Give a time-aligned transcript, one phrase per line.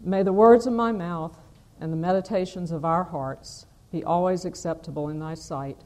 [0.00, 1.36] May the words of my mouth
[1.80, 5.76] and the meditations of our hearts be always acceptable in thy sight,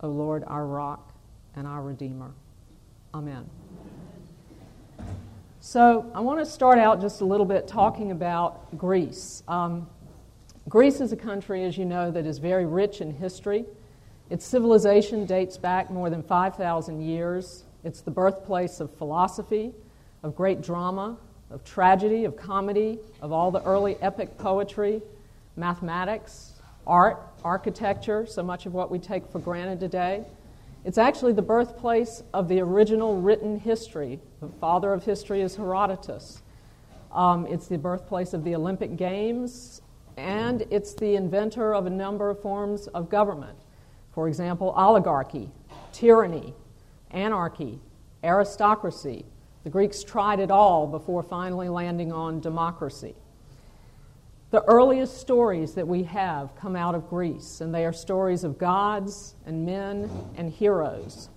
[0.00, 1.12] O Lord, our rock
[1.54, 2.32] and our Redeemer.
[3.14, 3.48] Amen.
[5.60, 9.42] So, I want to start out just a little bit talking about Greece.
[9.48, 9.88] Um,
[10.68, 13.64] Greece is a country, as you know, that is very rich in history.
[14.30, 17.64] Its civilization dates back more than 5,000 years.
[17.84, 19.72] It's the birthplace of philosophy,
[20.22, 21.16] of great drama,
[21.50, 25.02] of tragedy, of comedy, of all the early epic poetry,
[25.56, 26.52] mathematics,
[26.86, 30.24] art, architecture, so much of what we take for granted today.
[30.84, 34.20] It's actually the birthplace of the original written history.
[34.40, 36.42] The father of history is Herodotus.
[37.12, 39.82] Um, it's the birthplace of the Olympic Games,
[40.16, 43.58] and it's the inventor of a number of forms of government.
[44.12, 45.50] For example, oligarchy,
[45.92, 46.54] tyranny,
[47.10, 47.78] anarchy,
[48.22, 49.24] aristocracy.
[49.68, 53.14] The Greeks tried it all before finally landing on democracy.
[54.50, 58.56] The earliest stories that we have come out of Greece, and they are stories of
[58.56, 61.28] gods and men and heroes.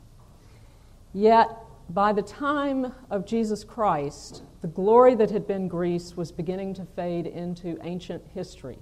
[1.14, 1.50] Yet,
[1.90, 6.86] by the time of Jesus Christ, the glory that had been Greece was beginning to
[6.86, 8.80] fade into ancient history.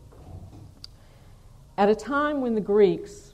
[1.75, 3.33] At a time when the Greeks,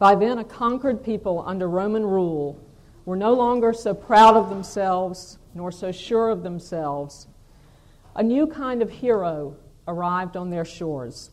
[0.00, 2.58] by then a conquered people under Roman rule,
[3.04, 7.26] were no longer so proud of themselves nor so sure of themselves
[8.16, 9.56] a new kind of hero
[9.88, 11.30] arrived on their shores.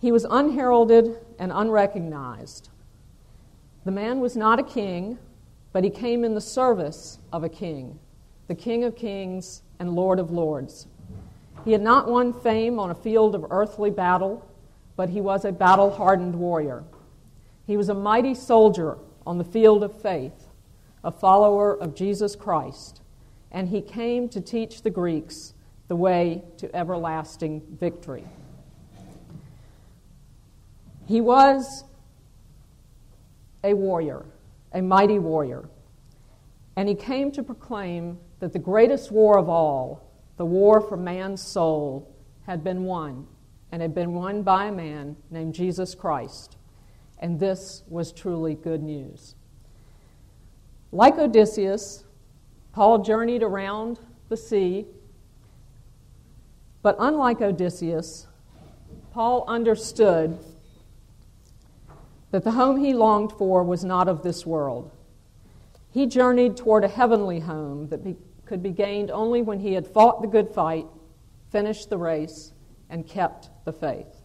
[0.00, 2.68] He was unheralded and unrecognized.
[3.84, 5.18] The man was not a king,
[5.72, 7.98] but he came in the service of a king,
[8.48, 10.86] the King of Kings and Lord of Lords.
[11.64, 14.44] He had not won fame on a field of earthly battle,
[14.96, 16.84] but he was a battle hardened warrior.
[17.66, 20.48] He was a mighty soldier on the field of faith,
[21.02, 23.02] a follower of Jesus Christ
[23.56, 25.54] and he came to teach the Greeks
[25.88, 28.24] the way to everlasting victory.
[31.06, 31.84] He was
[33.62, 34.26] a warrior,
[34.72, 35.68] a mighty warrior,
[36.76, 41.40] and he came to proclaim that the greatest war of all, the war for man's
[41.40, 42.14] soul,
[42.46, 43.26] had been won,
[43.72, 46.55] and had been won by a man named Jesus Christ.
[47.18, 49.34] And this was truly good news.
[50.92, 52.04] Like Odysseus,
[52.72, 54.86] Paul journeyed around the sea,
[56.82, 58.26] but unlike Odysseus,
[59.12, 60.38] Paul understood
[62.30, 64.90] that the home he longed for was not of this world.
[65.90, 69.86] He journeyed toward a heavenly home that be, could be gained only when he had
[69.86, 70.86] fought the good fight,
[71.50, 72.52] finished the race,
[72.90, 74.22] and kept the faith.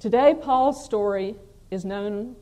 [0.00, 1.36] Today, Paul's story
[1.70, 2.36] is known,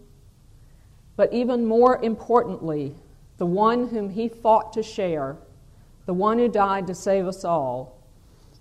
[1.16, 2.94] but even more importantly,
[3.38, 5.36] the one whom he fought to share,
[6.06, 8.00] the one who died to save us all,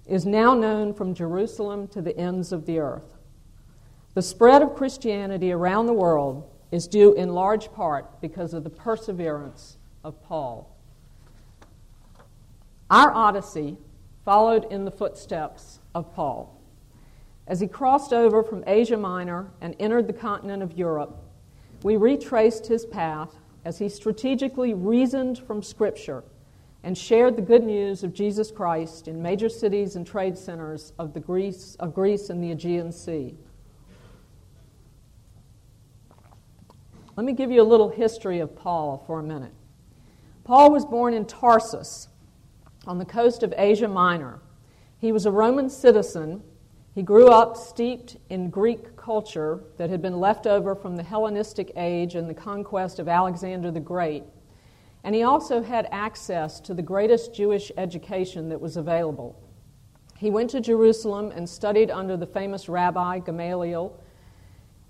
[0.07, 3.17] is now known from Jerusalem to the ends of the earth.
[4.13, 8.69] The spread of Christianity around the world is due in large part because of the
[8.69, 10.75] perseverance of Paul.
[12.89, 13.77] Our Odyssey
[14.25, 16.59] followed in the footsteps of Paul.
[17.47, 21.17] As he crossed over from Asia Minor and entered the continent of Europe,
[21.83, 26.23] we retraced his path as he strategically reasoned from Scripture
[26.83, 31.13] and shared the good news of Jesus Christ in major cities and trade centers of,
[31.13, 33.35] the Greece, of Greece and the Aegean Sea.
[37.15, 39.53] Let me give you a little history of Paul for a minute.
[40.43, 42.07] Paul was born in Tarsus
[42.85, 44.39] on the coast of Asia Minor.
[44.97, 46.41] He was a Roman citizen
[46.93, 51.71] he grew up steeped in Greek culture that had been left over from the Hellenistic
[51.75, 54.23] age and the conquest of Alexander the Great.
[55.03, 59.35] And he also had access to the greatest Jewish education that was available.
[60.17, 63.99] He went to Jerusalem and studied under the famous rabbi Gamaliel.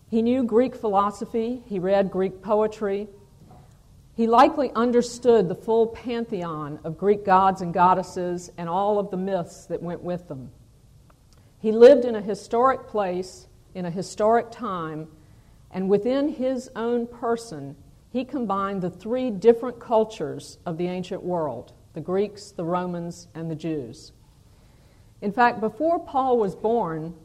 [0.10, 3.08] He knew Greek philosophy, he read Greek poetry.
[4.16, 9.18] He likely understood the full pantheon of Greek gods and goddesses and all of the
[9.18, 10.52] myths that went with them.
[11.64, 15.08] He lived in a historic place, in a historic time,
[15.72, 17.78] and within his own person,
[18.10, 23.50] he combined the three different cultures of the ancient world the Greeks, the Romans, and
[23.50, 24.12] the Jews.
[25.22, 27.16] In fact, before Paul was born,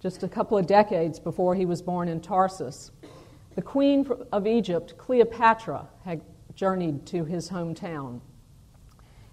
[0.00, 2.90] just a couple of decades before he was born in Tarsus,
[3.54, 6.22] the queen of Egypt, Cleopatra, had
[6.56, 8.20] journeyed to his hometown.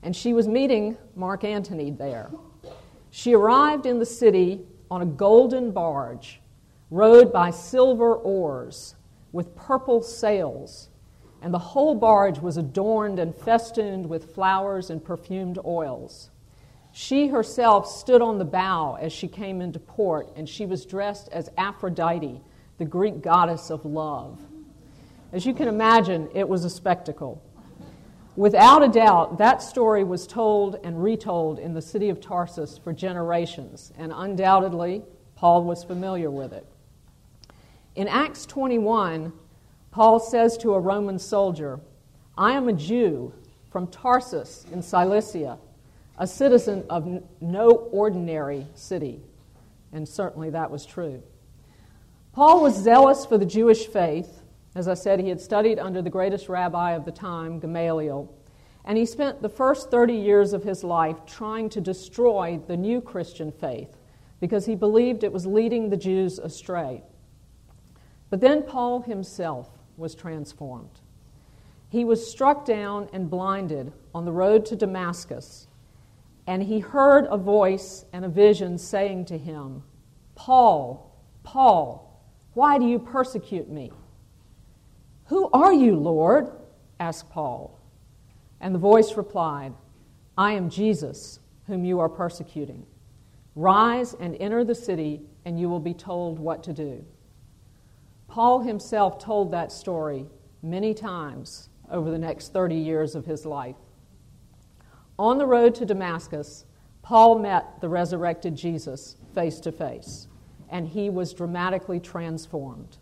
[0.04, 2.30] And she was meeting Mark Antony there.
[3.10, 6.42] She arrived in the city on a golden barge,
[6.92, 8.96] rowed by silver oars,
[9.32, 10.90] with purple sails.
[11.42, 16.30] and the whole barge was adorned and festooned with flowers and perfumed oils.
[16.92, 21.30] She herself stood on the bow as she came into port, and she was dressed
[21.32, 22.42] as Aphrodite,
[22.80, 24.40] the Greek goddess of love.
[25.32, 27.42] As you can imagine, it was a spectacle.
[28.38, 32.94] Without a doubt, that story was told and retold in the city of Tarsus for
[32.94, 35.02] generations, and undoubtedly,
[35.36, 36.64] Paul was familiar with it.
[37.96, 39.34] In Acts 21,
[39.90, 41.80] Paul says to a Roman soldier,
[42.38, 43.34] I am a Jew
[43.72, 45.58] from Tarsus in Cilicia,
[46.20, 49.20] a citizen of no ordinary city.
[49.92, 51.24] And certainly that was true.
[52.34, 54.44] Paul was zealous for the Jewish faith.
[54.78, 58.32] As I said, he had studied under the greatest rabbi of the time, Gamaliel,
[58.86, 63.02] and he spent the first 30 years of his life trying to destroy the new
[63.02, 63.98] Christian faith
[64.40, 67.02] because he believed it was leading the Jews astray.
[68.30, 71.02] But then Paul himself was transformed.
[71.90, 75.68] He was struck down and blinded on the road to Damascus,
[76.46, 79.82] and he heard a voice and a vision saying to him,
[80.36, 82.22] Paul, Paul,
[82.54, 83.92] why do you persecute me?
[85.28, 86.52] Who are you, Lord?
[87.00, 87.80] asked Paul.
[88.60, 89.74] And the voice replied,
[90.38, 92.86] I am Jesus, whom you are persecuting.
[93.56, 97.04] Rise and enter the city, and you will be told what to do.
[98.28, 100.26] Paul himself told that story
[100.62, 103.76] many times over the next 30 years of his life.
[105.20, 106.66] On the road to Damascus,
[107.02, 110.28] Paul met the resurrected Jesus face to face,
[110.70, 112.98] and he was dramatically transformed.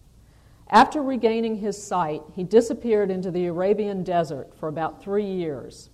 [0.70, 5.90] After regaining his sight, he disappeared into the Arabian desert for about three years.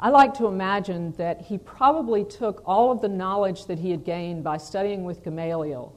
[0.00, 4.04] I like to imagine that he probably took all of the knowledge that he had
[4.04, 5.94] gained by studying with Gamaliel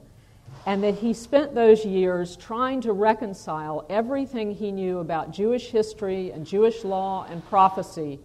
[0.64, 6.30] and that he spent those years trying to reconcile everything he knew about Jewish history
[6.30, 8.20] and Jewish law and prophecy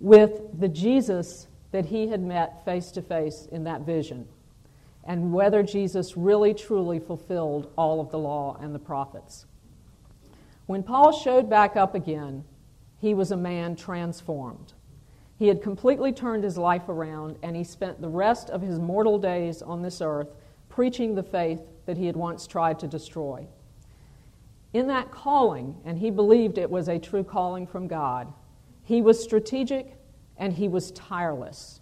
[0.00, 4.26] with the Jesus that he had met face to face in that vision,
[5.04, 9.46] and whether Jesus really truly fulfilled all of the law and the prophets.
[10.66, 12.44] When Paul showed back up again,
[12.98, 14.74] he was a man transformed.
[15.38, 19.18] He had completely turned his life around, and he spent the rest of his mortal
[19.18, 20.28] days on this earth
[20.68, 23.46] preaching the faith that he had once tried to destroy.
[24.72, 28.32] In that calling, and he believed it was a true calling from God,
[28.84, 29.96] he was strategic
[30.36, 31.80] and he was tireless.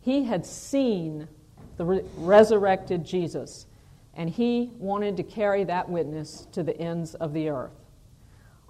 [0.00, 1.28] He had seen
[1.78, 3.66] the re- resurrected Jesus,
[4.14, 7.72] and he wanted to carry that witness to the ends of the earth.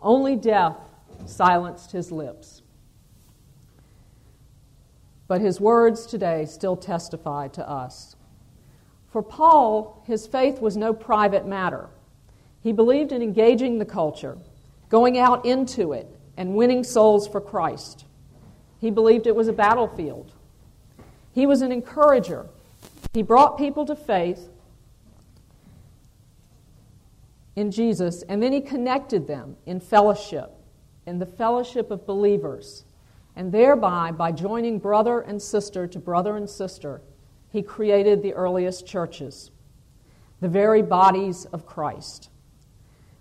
[0.01, 0.77] Only death
[1.27, 2.63] silenced his lips.
[5.27, 8.15] But his words today still testify to us.
[9.11, 11.89] For Paul, his faith was no private matter.
[12.63, 14.39] He believed in engaging the culture,
[14.89, 18.05] going out into it, and winning souls for Christ.
[18.81, 20.33] He believed it was a battlefield.
[21.33, 22.47] He was an encourager.
[23.13, 24.49] He brought people to faith
[27.57, 30.53] in Jesus, and then he connected them in fellowship,
[31.07, 32.85] in the fellowship of believers.
[33.35, 37.03] And thereby, by joining brother and sister to brother and sister,
[37.51, 39.51] he created the earliest churches,
[40.41, 42.31] the very bodies of Christ.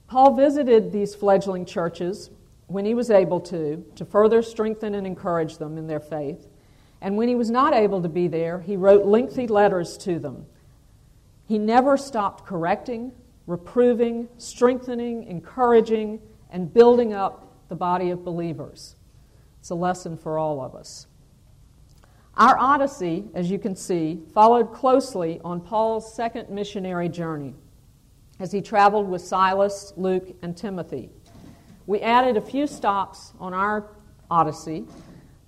[0.08, 2.30] Paul visited these fledgling churches
[2.68, 6.48] when he was able to, to further strengthen and encourage them in their faith.
[7.02, 10.46] And when he was not able to be there, he wrote lengthy letters to them.
[11.48, 13.12] He never stopped correcting,
[13.46, 18.96] reproving, strengthening, encouraging, and building up the body of believers.
[19.60, 21.08] It's a lesson for all of us.
[22.36, 27.56] Our Odyssey, as you can see, followed closely on Paul's second missionary journey
[28.40, 31.10] as he traveled with Silas, Luke, and Timothy.
[31.88, 33.90] We added a few stops on our
[34.30, 34.86] Odyssey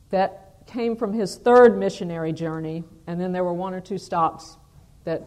[0.09, 4.57] that came from his third missionary journey, and then there were one or two stops
[5.03, 5.23] that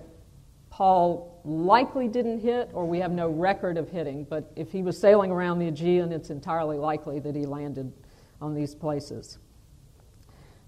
[0.71, 4.97] Paul likely didn't hit, or we have no record of hitting, but if he was
[4.97, 7.93] sailing around the Aegean, it's entirely likely that he landed
[8.41, 9.39] on these places.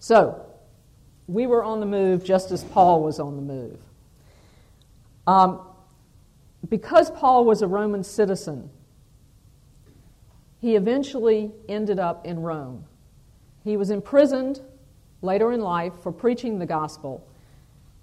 [0.01, 0.45] So,
[1.27, 3.81] we were on the move just as Paul was on the move.
[5.27, 5.61] Um,
[6.69, 8.71] because Paul was a Roman citizen,
[10.61, 12.85] he eventually ended up in Rome.
[13.65, 14.61] He was imprisoned
[15.23, 17.27] later in life for preaching the gospel,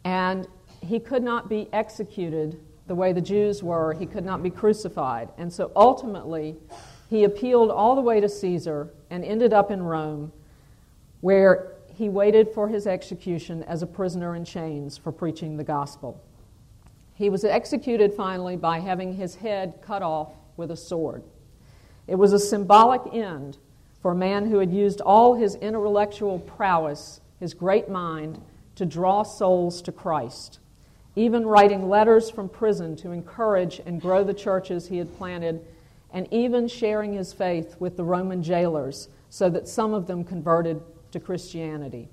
[0.03, 0.47] and
[0.81, 3.93] he could not be executed the way the Jews were.
[3.93, 5.29] He could not be crucified.
[5.37, 6.57] And so ultimately,
[7.09, 10.33] he appealed all the way to Caesar and ended up in Rome,
[11.21, 16.19] where he waited for his execution as a prisoner in chains for preaching the gospel.
[17.13, 21.23] He was executed finally by having his head cut off with a sword.
[22.07, 23.59] It was a symbolic end
[24.01, 28.41] for a man who had used all his intellectual prowess, his great mind,
[28.75, 30.59] to draw souls to Christ,
[31.15, 35.63] even writing letters from prison to encourage and grow the churches he had planted,
[36.11, 40.81] and even sharing his faith with the Roman jailers so that some of them converted
[41.11, 42.09] to Christianity.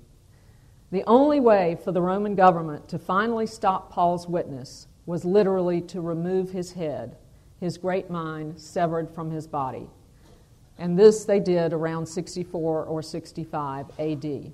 [0.91, 6.01] The only way for the Roman government to finally stop Paul's witness was literally to
[6.01, 7.17] remove his head,
[7.59, 9.89] his great mind severed from his body.
[10.79, 14.53] And this they did around 64 or 65 AD.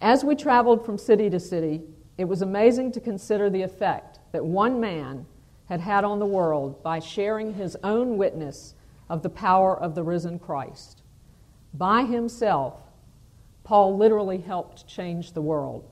[0.00, 1.82] As we traveled from city to city,
[2.16, 5.26] it was amazing to consider the effect that one man
[5.66, 8.74] had had on the world by sharing his own witness
[9.10, 11.02] of the power of the risen Christ.
[11.74, 12.80] By himself,
[13.64, 15.86] Paul literally helped change the world.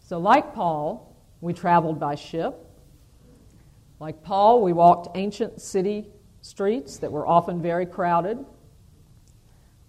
[0.00, 2.54] So, like Paul, we traveled by ship.
[4.00, 6.06] Like Paul, we walked ancient city
[6.44, 8.44] streets that were often very crowded.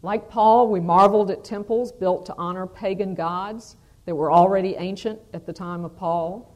[0.01, 5.19] Like Paul, we marveled at temples built to honor pagan gods that were already ancient
[5.33, 6.50] at the time of Paul.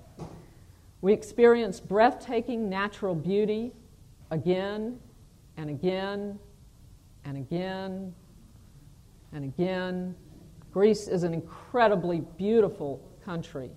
[1.01, 3.74] We experienced breathtaking natural beauty
[4.32, 5.01] again
[5.58, 6.39] and again
[7.25, 8.15] and again
[9.34, 10.15] and again.
[10.72, 13.70] Greece is an incredibly beautiful country.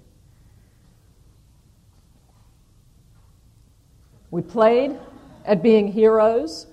[4.30, 4.96] We played
[5.44, 6.66] at being heroes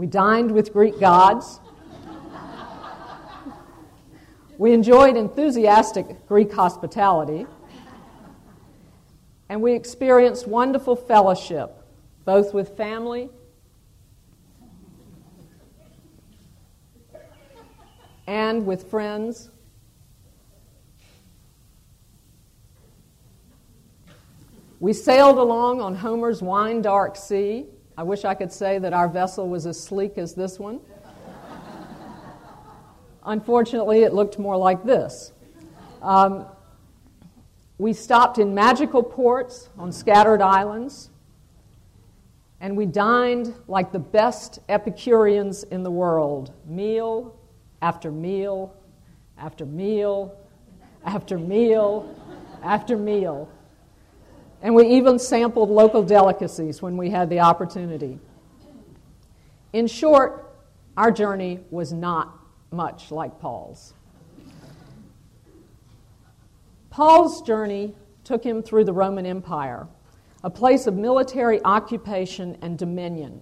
[0.00, 1.60] we dined with Greek gods.
[4.56, 7.46] we enjoyed enthusiastic Greek hospitality.
[9.50, 11.84] And we experienced wonderful fellowship,
[12.24, 13.28] both with family
[18.26, 19.50] and with friends.
[24.80, 27.66] We sailed along on Homer's wine dark sea
[28.00, 30.80] I wish I could say that our vessel was as sleek as this one.
[33.24, 35.32] Unfortunately, it looked more like this.
[36.00, 36.46] Um,
[37.76, 41.10] we stopped in magical ports on scattered islands,
[42.58, 47.38] and we dined like the best Epicureans in the world, meal
[47.82, 48.74] after meal
[49.36, 50.34] after meal
[51.04, 52.16] after meal
[52.62, 53.46] after meal.
[54.62, 58.18] And we even sampled local delicacies when we had the opportunity.
[59.72, 60.54] In short,
[60.96, 62.38] our journey was not
[62.70, 63.94] much like Paul's.
[66.90, 69.86] Paul's journey took him through the Roman Empire,
[70.44, 73.40] a place of military occupation and dominion,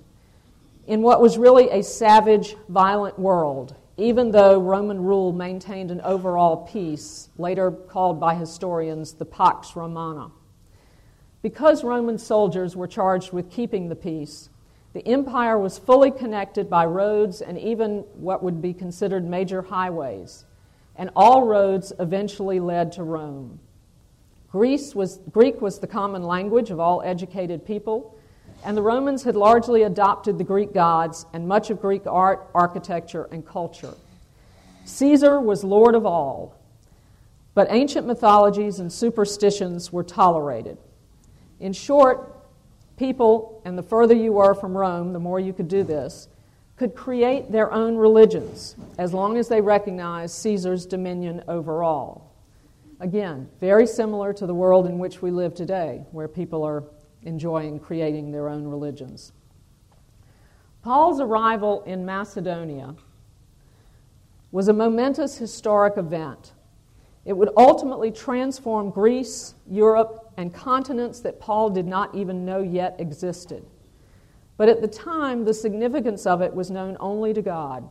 [0.87, 6.69] in what was really a savage, violent world, even though Roman rule maintained an overall
[6.69, 10.31] peace, later called by historians the Pax Romana.
[11.43, 14.51] Because Roman soldiers were charged with keeping the peace,
[14.93, 20.45] the empire was fully connected by roads and even what would be considered major highways,
[20.97, 23.61] and all roads eventually led to Rome.
[24.51, 28.19] Greece was, Greek was the common language of all educated people,
[28.65, 33.29] and the Romans had largely adopted the Greek gods and much of Greek art, architecture,
[33.31, 33.95] and culture.
[34.87, 36.57] Caesar was lord of all,
[37.55, 40.79] but ancient mythologies and superstitions were tolerated.
[41.61, 42.35] In short,
[42.97, 46.29] people, and the further you were from Rome, the more you could do this,
[46.77, 52.33] could create their own religions as long as they recognized Caesar's dominion over all.
[53.01, 56.85] Again, very similar to the world in which we live today, where people are
[57.23, 59.33] enjoying creating their own religions.
[60.83, 62.95] Paul's arrival in Macedonia
[64.53, 66.53] was a momentous historic event.
[67.29, 72.97] It would ultimately transform Greece, Europe, and continents that Paul did not even know yet
[72.99, 73.67] existed.
[74.57, 77.87] But at the time, the significance of it was known only to God.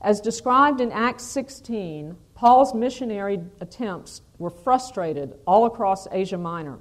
[0.00, 6.78] As described in Acts 16, Paul's missionary attempts were frustrated all across Asia Minor.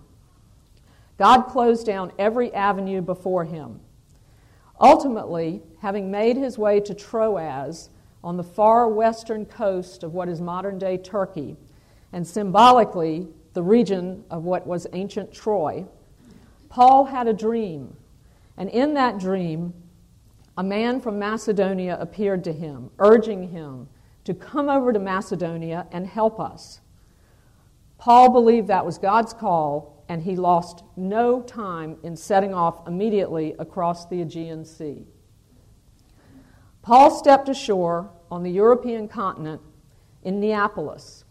[1.18, 3.80] God closed down every avenue before him.
[4.80, 7.89] Ultimately, having made his way to Troas
[8.24, 11.58] on the far western coast of what is modern day Turkey,
[12.13, 15.86] and symbolically the region of what was ancient Troy,
[16.70, 17.98] Paul had a dream.
[18.55, 19.74] And in that dream,
[20.58, 23.89] a man from Macedonia appeared to him, urging him
[24.24, 26.79] to come over to Macedonia and help us.
[27.98, 33.55] Paul believed that was God's call, and he lost no time in setting off immediately
[33.58, 35.08] across the Aegean Sea.
[36.82, 39.62] Paul stepped ashore on the European continent
[40.24, 41.23] in Neapolis,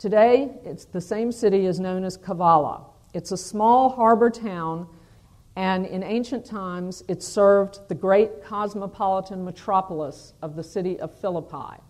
[0.00, 2.86] Today, it's the same city is known as Kavala.
[3.12, 4.88] It's a small harbor town,
[5.56, 11.82] and in ancient times it served the great cosmopolitan metropolis of the city of Philippi.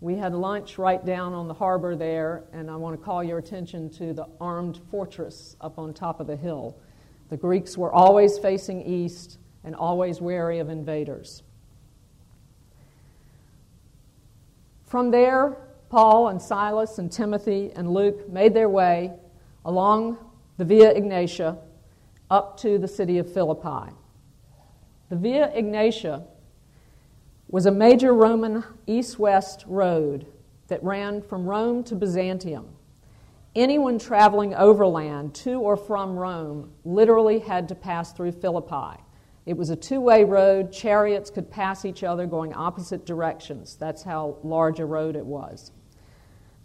[0.00, 3.38] We had lunch right down on the harbor there, and I want to call your
[3.38, 6.76] attention to the armed fortress up on top of the hill.
[7.28, 11.44] The Greeks were always facing east and always wary of invaders.
[14.84, 15.58] From there,
[15.90, 19.12] Paul and Silas and Timothy and Luke made their way
[19.64, 20.18] along
[20.56, 21.58] the Via Egnatia
[22.30, 23.92] up to the city of Philippi.
[25.08, 26.24] The Via Egnatia
[27.48, 30.26] was a major Roman east west road
[30.68, 32.68] that ran from Rome to Byzantium.
[33.56, 39.02] Anyone traveling overland to or from Rome literally had to pass through Philippi.
[39.44, 40.70] It was a two way road.
[40.70, 43.74] Chariots could pass each other going opposite directions.
[43.74, 45.72] That's how large a road it was.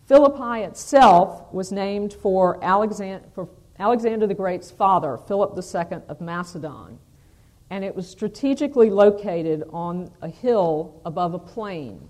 [0.08, 7.00] Philippi itself was named for Alexander, for Alexander the Great's father, Philip II of Macedon
[7.70, 12.10] and it was strategically located on a hill above a plain.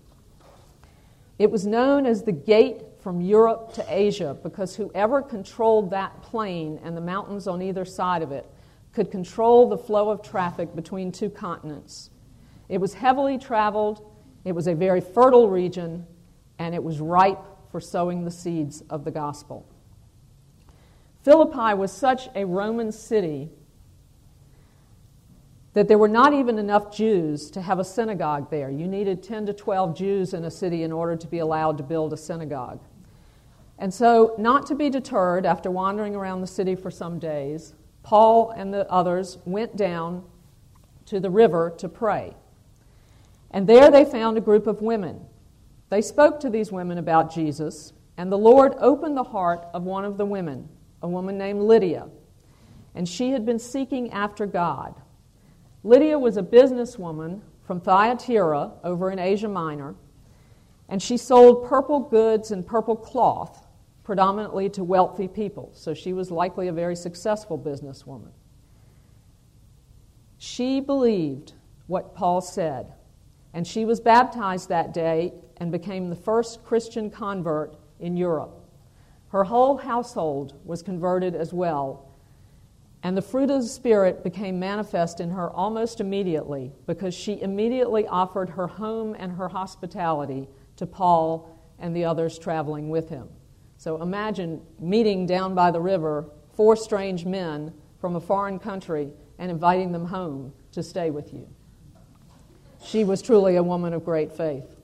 [1.40, 6.80] It was known as the gate from Europe to Asia because whoever controlled that plain
[6.84, 8.46] and the mountains on either side of it
[8.94, 12.10] could control the flow of traffic between two continents.
[12.70, 14.06] It was heavily traveled,
[14.44, 16.06] it was a very fertile region,
[16.58, 17.44] and it was ripe
[17.76, 19.68] for sowing the seeds of the gospel.
[21.24, 23.50] Philippi was such a Roman city
[25.74, 28.70] that there were not even enough Jews to have a synagogue there.
[28.70, 31.84] You needed 10 to 12 Jews in a city in order to be allowed to
[31.84, 32.80] build a synagogue.
[33.78, 38.52] And so, not to be deterred, after wandering around the city for some days, Paul
[38.52, 40.24] and the others went down
[41.08, 42.38] to the river to pray.
[43.52, 45.26] And there they found a group of women.
[45.90, 50.06] They spoke to these women about Jesus, and the Lord opened the heart of one
[50.06, 50.68] of the women,
[51.02, 52.08] a woman named Lydia.
[52.96, 54.96] And she had been seeking after God.
[55.84, 59.96] Lydia was a businesswoman from Thyatira over in Asia Minor,
[60.90, 63.68] and she sold purple goods and purple cloth
[64.04, 68.32] predominantly to wealthy people, so she was likely a very successful businesswoman.
[70.38, 71.54] She believed
[71.88, 72.94] what Paul said,
[73.54, 78.62] and she was baptized that day and became the first Christian convert in Europe.
[79.30, 82.12] Her whole household was converted as well,
[83.04, 88.08] and the fruit of the Spirit became manifest in her almost immediately because she immediately
[88.08, 93.30] offered her home and her hospitality to Paul and the others traveling with him.
[93.78, 99.52] So imagine meeting down by the river four strange men from a foreign country and
[99.52, 101.48] inviting them home to stay with you.
[102.84, 104.75] She was truly a woman of great faith.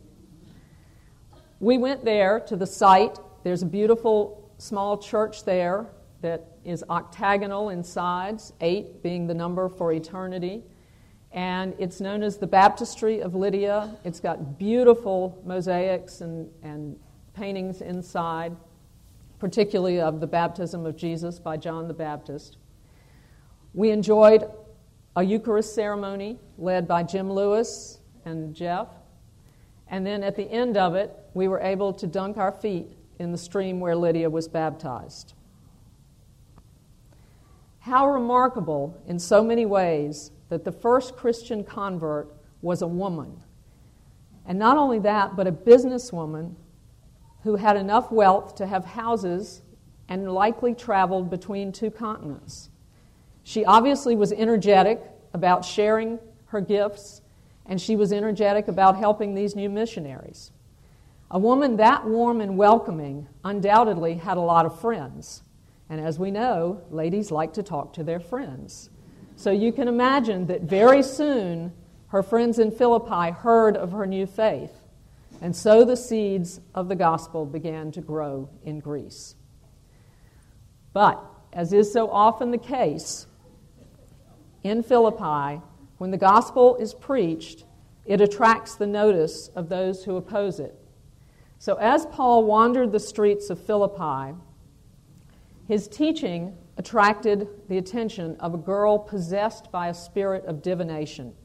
[1.62, 3.20] We went there to the site.
[3.44, 5.86] There's a beautiful small church there
[6.22, 10.64] that is octagonal in sides, eight being the number for eternity.
[11.32, 13.96] And it's known as the Baptistry of Lydia.
[14.04, 16.98] It's got beautiful mosaics and, and
[17.36, 18.58] paintings inside,
[19.38, 22.58] particularly of the baptism of Jesus by John the Baptist.
[23.76, 24.50] We enjoyed
[25.16, 28.88] a Eucharist ceremony led by Jim Lewis and Jeff.
[29.88, 32.88] And then at the end of it, we were able to dunk our feet
[33.20, 35.34] in the stream where Lydia was baptized.
[37.80, 43.42] How remarkable, in so many ways, that the first Christian convert was a woman.
[44.46, 46.56] And not only that, but a businesswoman
[47.44, 49.62] who had enough wealth to have houses
[50.10, 52.70] and likely traveled between two continents.
[53.44, 55.02] She obviously was energetic
[55.34, 57.22] about sharing her gifts,
[57.66, 60.52] and she was energetic about helping these new missionaries.
[61.34, 65.44] A woman that warm and welcoming undoubtedly had a lot of friends.
[65.90, 68.90] And as we know, ladies like to talk to their friends.
[69.38, 71.72] So you can imagine that very soon
[72.08, 74.74] her friends in Philippi heard of her new faith.
[75.40, 79.36] And so the seeds of the gospel began to grow in Greece.
[80.92, 83.26] But, as is so often the case,
[84.64, 85.62] in Philippi,
[85.98, 87.64] when the gospel is preached,
[88.06, 90.78] it attracts the notice of those who oppose it.
[91.62, 94.36] So, as Paul wandered the streets of Philippi,
[95.68, 101.36] his teaching attracted the attention of a girl possessed by a spirit of divination.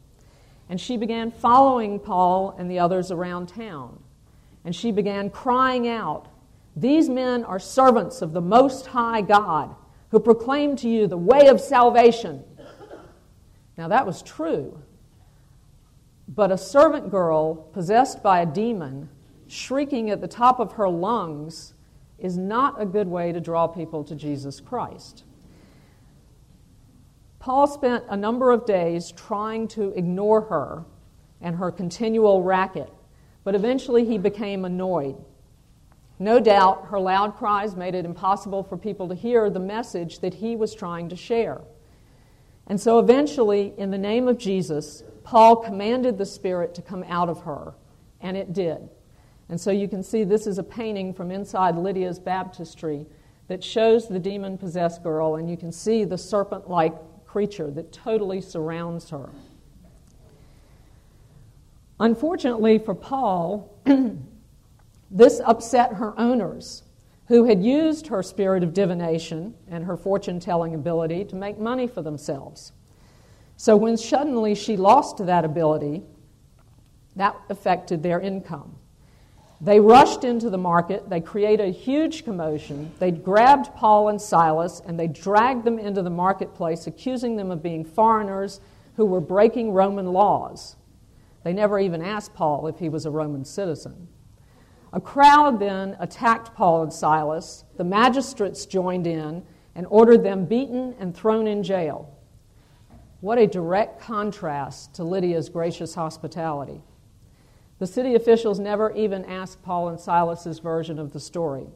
[0.71, 4.03] And she began following Paul and the others around town.
[4.65, 6.29] And she began crying out,
[6.75, 9.77] These men are servants of the Most High God
[10.13, 12.43] who proclaim to you the way of salvation.
[13.77, 14.81] Now, that was true.
[16.27, 19.11] But a servant girl possessed by a demon,
[19.49, 21.75] shrieking at the top of her lungs,
[22.19, 25.25] is not a good way to draw people to Jesus Christ.
[27.39, 30.85] Paul spent a number of days trying to ignore her
[31.41, 32.93] and her continual racket,
[33.45, 35.17] but eventually he became annoyed.
[36.19, 40.35] No doubt her loud cries made it impossible for people to hear the message that
[40.35, 41.61] he was trying to share.
[42.67, 47.29] And so eventually, in the name of Jesus, Paul commanded the Spirit to come out
[47.29, 47.75] of her,
[48.21, 48.89] and it did.
[49.49, 53.07] And so you can see this is a painting from inside Lydia's baptistry
[53.49, 56.95] that shows the demon possessed girl, and you can see the serpent like
[57.27, 59.29] creature that totally surrounds her.
[62.01, 63.73] Unfortunately for Paul,
[65.11, 66.83] this upset her owners,
[67.29, 71.87] who had used her spirit of divination and her fortune telling ability to make money
[71.87, 72.73] for themselves.
[73.57, 76.03] So when suddenly she lost that ability,
[77.17, 78.77] that affected their income.
[79.61, 84.83] They rushed into the market, they created a huge commotion, they grabbed Paul and Silas,
[84.85, 88.61] and they dragged them into the marketplace, accusing them of being foreigners
[88.97, 90.77] who were breaking Roman laws.
[91.43, 94.09] They never even asked Paul if he was a Roman citizen.
[94.93, 97.65] A crowd then attacked Paul and Silas.
[97.77, 102.13] The magistrates joined in and ordered them beaten and thrown in jail.
[103.21, 106.83] What a direct contrast to Lydia's gracious hospitality.
[107.79, 111.67] The city officials never even asked Paul and Silas's version of the story.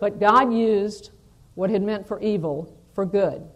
[0.00, 1.10] But God used
[1.54, 3.46] what had meant for evil for good.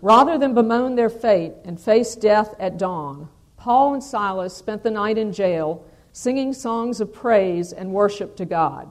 [0.00, 4.90] Rather than bemoan their fate and face death at dawn, Paul and Silas spent the
[4.90, 8.88] night in jail singing songs of praise and worship to God.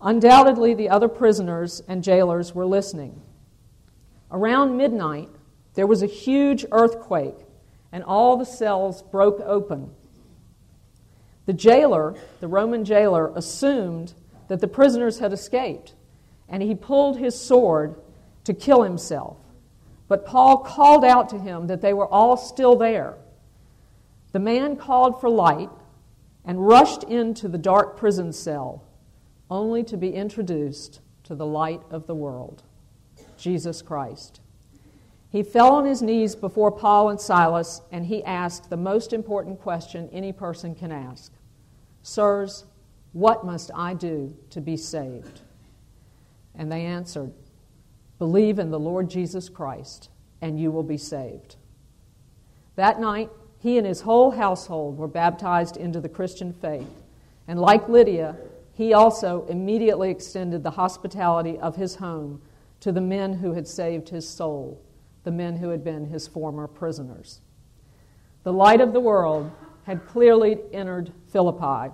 [0.00, 3.22] Undoubtedly, the other prisoners and jailers were listening.
[4.30, 5.28] Around midnight,
[5.74, 7.36] there was a huge earthquake,
[7.90, 9.90] and all the cells broke open.
[11.46, 14.14] The jailer, the Roman jailer, assumed
[14.48, 15.94] that the prisoners had escaped,
[16.48, 17.96] and he pulled his sword
[18.44, 19.38] to kill himself.
[20.08, 23.16] But Paul called out to him that they were all still there.
[24.32, 25.70] The man called for light
[26.44, 28.84] and rushed into the dark prison cell,
[29.50, 32.62] only to be introduced to the light of the world,
[33.36, 34.40] Jesus Christ.
[35.32, 39.58] He fell on his knees before Paul and Silas and he asked the most important
[39.58, 41.32] question any person can ask
[42.02, 42.64] Sirs,
[43.12, 45.40] what must I do to be saved?
[46.54, 47.32] And they answered,
[48.18, 51.56] Believe in the Lord Jesus Christ, and you will be saved.
[52.76, 57.02] That night, he and his whole household were baptized into the Christian faith.
[57.48, 58.36] And like Lydia,
[58.72, 62.42] he also immediately extended the hospitality of his home
[62.80, 64.82] to the men who had saved his soul,
[65.24, 67.40] the men who had been his former prisoners.
[68.42, 69.50] The light of the world
[69.84, 71.92] had clearly entered Philippi,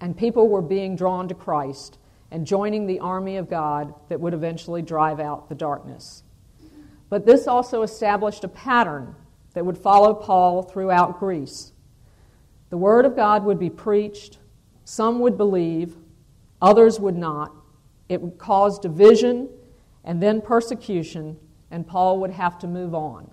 [0.00, 1.98] and people were being drawn to Christ
[2.30, 6.22] and joining the army of God that would eventually drive out the darkness.
[7.08, 9.14] But this also established a pattern
[9.54, 11.72] that would follow Paul throughout Greece.
[12.68, 14.38] The Word of God would be preached,
[14.84, 15.96] some would believe,
[16.60, 17.52] others would not.
[18.08, 19.48] It would cause division
[20.04, 21.38] and then persecution,
[21.70, 23.30] and Paul would have to move on.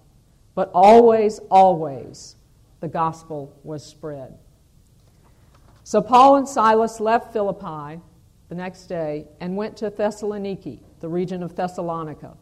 [0.55, 2.35] But always, always,
[2.79, 4.37] the gospel was spread.
[5.83, 8.01] So Paul and Silas left Philippi
[8.49, 12.37] the next day and went to Thessaloniki, the region of Thessalonica.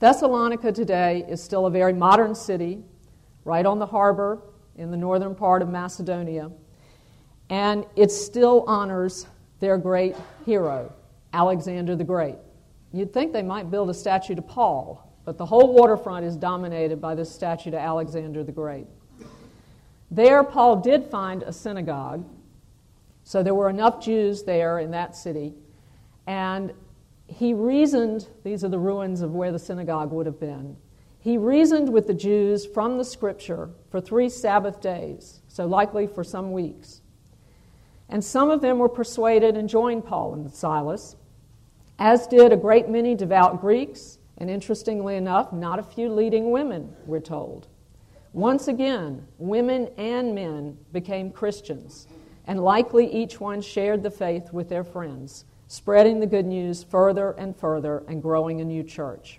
[0.00, 2.82] Thessalonica today is still a very modern city,
[3.44, 4.42] right on the harbor
[4.76, 6.50] in the northern part of Macedonia,
[7.48, 9.26] and it still honors
[9.60, 10.92] their great hero,
[11.32, 12.36] Alexander the Great.
[12.92, 17.00] You'd think they might build a statue to Paul, but the whole waterfront is dominated
[17.00, 18.86] by this statue to Alexander the Great.
[20.10, 22.26] There, Paul did find a synagogue,
[23.22, 25.54] so there were enough Jews there in that city,
[26.26, 26.72] and
[27.28, 30.76] he reasoned, these are the ruins of where the synagogue would have been.
[31.20, 36.24] He reasoned with the Jews from the scripture for three Sabbath days, so likely for
[36.24, 37.02] some weeks.
[38.08, 41.14] And some of them were persuaded and joined Paul and Silas,
[42.00, 46.96] as did a great many devout Greeks, and interestingly enough, not a few leading women,
[47.04, 47.68] we're told.
[48.32, 52.08] Once again, women and men became Christians,
[52.46, 57.30] and likely each one shared the faith with their friends spreading the good news further
[57.38, 59.38] and further and growing a new church.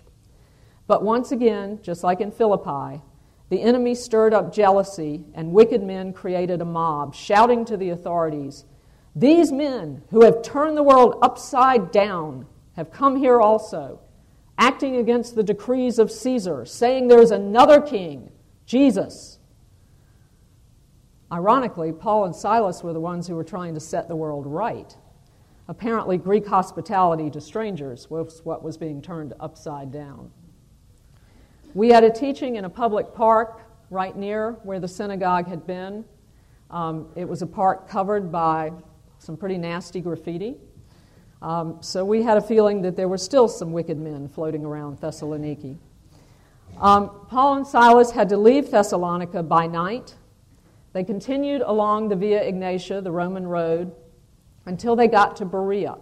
[0.86, 3.02] But once again, just like in Philippi,
[3.50, 8.64] the enemy stirred up jealousy, and wicked men created a mob, shouting to the authorities,
[9.14, 14.00] These men who have turned the world upside down have come here also,
[14.58, 18.30] acting against the decrees of Caesar, saying there is another king,
[18.66, 19.38] Jesus.
[21.30, 24.96] Ironically, Paul and Silas were the ones who were trying to set the world right.
[25.68, 30.30] Apparently, Greek hospitality to strangers was what was being turned upside down.
[31.74, 36.04] We had a teaching in a public park right near where the synagogue had been.
[36.70, 38.72] Um, it was a park covered by
[39.18, 40.56] some pretty nasty graffiti.
[41.42, 45.00] Um, so we had a feeling that there were still some wicked men floating around
[45.00, 45.76] Thessaloniki.
[46.78, 50.14] Um, Paul and Silas had to leave Thessalonica by night.
[50.92, 53.92] They continued along the Via Egnatia, the Roman road,
[54.66, 55.96] until they got to Berea.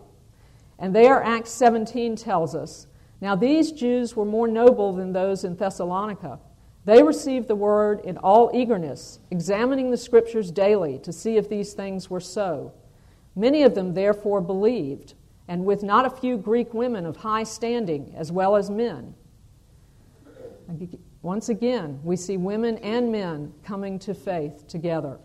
[0.79, 2.87] And there, Acts 17 tells us
[3.23, 6.39] now these Jews were more noble than those in Thessalonica.
[6.85, 11.73] They received the word in all eagerness, examining the scriptures daily to see if these
[11.73, 12.73] things were so.
[13.35, 15.15] Many of them therefore believed,
[15.51, 19.13] and with not a few Greek women of high standing as well as men.
[21.23, 25.19] Once again, we see women and men coming to faith together.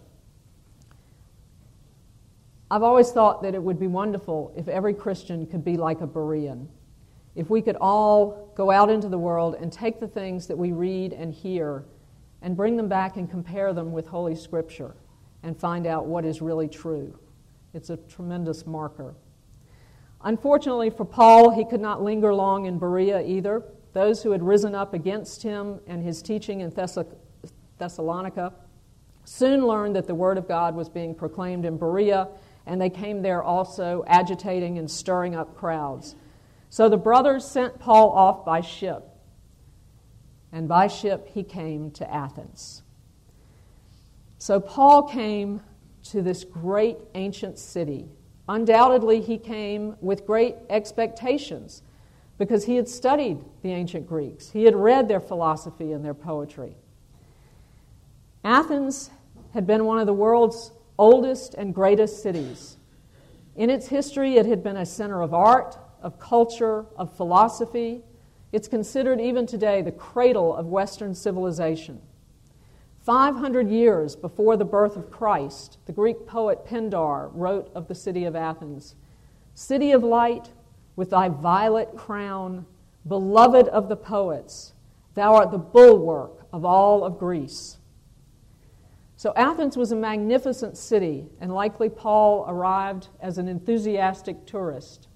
[2.71, 6.07] I've always thought that it would be wonderful if every Christian could be like a
[6.07, 6.65] Berean.
[7.35, 10.71] If we could all go out into the world and take the things that we
[10.71, 11.85] read and hear
[12.41, 14.95] and bring them back and compare them with Holy Scripture
[15.43, 17.15] and find out what is really true.
[17.75, 19.13] It's a tremendous marker.
[20.23, 23.63] Unfortunately for Paul, he could not linger long in Berea either.
[23.93, 26.73] Those who had risen up against him and his teaching in
[27.77, 28.53] Thessalonica
[29.23, 32.27] soon learned that the word of God was being proclaimed in Berea
[32.65, 36.15] and they came there also agitating and stirring up crowds.
[36.69, 39.03] So the brothers sent Paul off by ship,
[40.51, 42.81] and by ship he came to Athens.
[44.39, 45.61] So Paul came
[46.05, 48.09] to this great ancient city.
[48.47, 51.81] Undoubtedly, he came with great expectations
[52.37, 56.75] because he had studied the ancient Greeks, he had read their philosophy and their poetry.
[58.43, 59.09] Athens
[59.53, 62.77] had been one of the world's oldest and greatest cities.
[63.55, 68.03] In its history, it had been a center of art, of culture, of philosophy.
[68.51, 72.01] It's considered even today the cradle of Western civilization.
[73.05, 78.25] 500 years before the birth of Christ, the Greek poet Pindar wrote of the city
[78.25, 78.95] of Athens
[79.53, 80.49] City of light,
[80.95, 82.65] with thy violet crown,
[83.07, 84.73] beloved of the poets,
[85.13, 87.77] thou art the bulwark of all of Greece.
[89.17, 95.07] So Athens was a magnificent city, and likely Paul arrived as an enthusiastic tourist.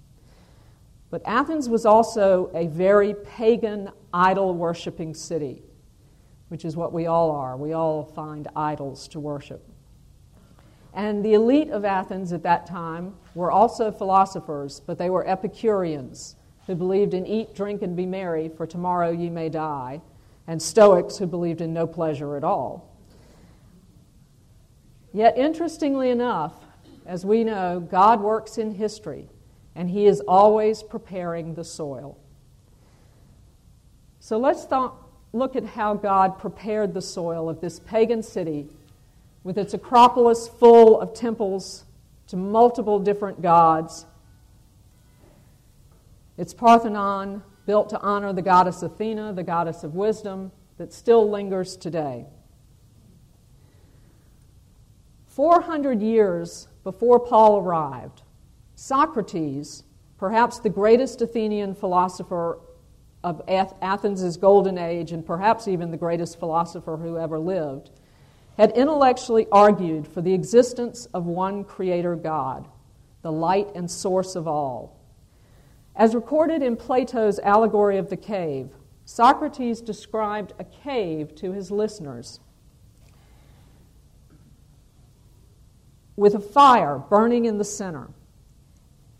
[1.09, 5.63] But Athens was also a very pagan, idol worshiping city,
[6.49, 7.55] which is what we all are.
[7.55, 9.63] We all find idols to worship.
[10.93, 16.35] And the elite of Athens at that time were also philosophers, but they were Epicureans
[16.67, 20.01] who believed in eat, drink, and be merry, for tomorrow ye may die,
[20.47, 22.95] and Stoics who believed in no pleasure at all.
[25.13, 26.53] Yet, interestingly enough,
[27.05, 29.29] as we know, God works in history,
[29.75, 32.19] and He is always preparing the soil.
[34.19, 34.91] So let's th-
[35.33, 38.67] look at how God prepared the soil of this pagan city
[39.43, 41.85] with its acropolis full of temples
[42.27, 44.05] to multiple different gods,
[46.37, 51.75] its Parthenon built to honor the goddess Athena, the goddess of wisdom, that still lingers
[51.75, 52.25] today.
[55.27, 58.23] 400 years before Paul arrived,
[58.75, 59.83] Socrates,
[60.17, 62.59] perhaps the greatest Athenian philosopher
[63.23, 67.89] of Athens' golden age, and perhaps even the greatest philosopher who ever lived,
[68.57, 72.67] had intellectually argued for the existence of one creator God,
[73.21, 74.99] the light and source of all.
[75.95, 78.69] As recorded in Plato's Allegory of the Cave,
[79.03, 82.39] Socrates described a cave to his listeners
[86.15, 88.09] with a fire burning in the center.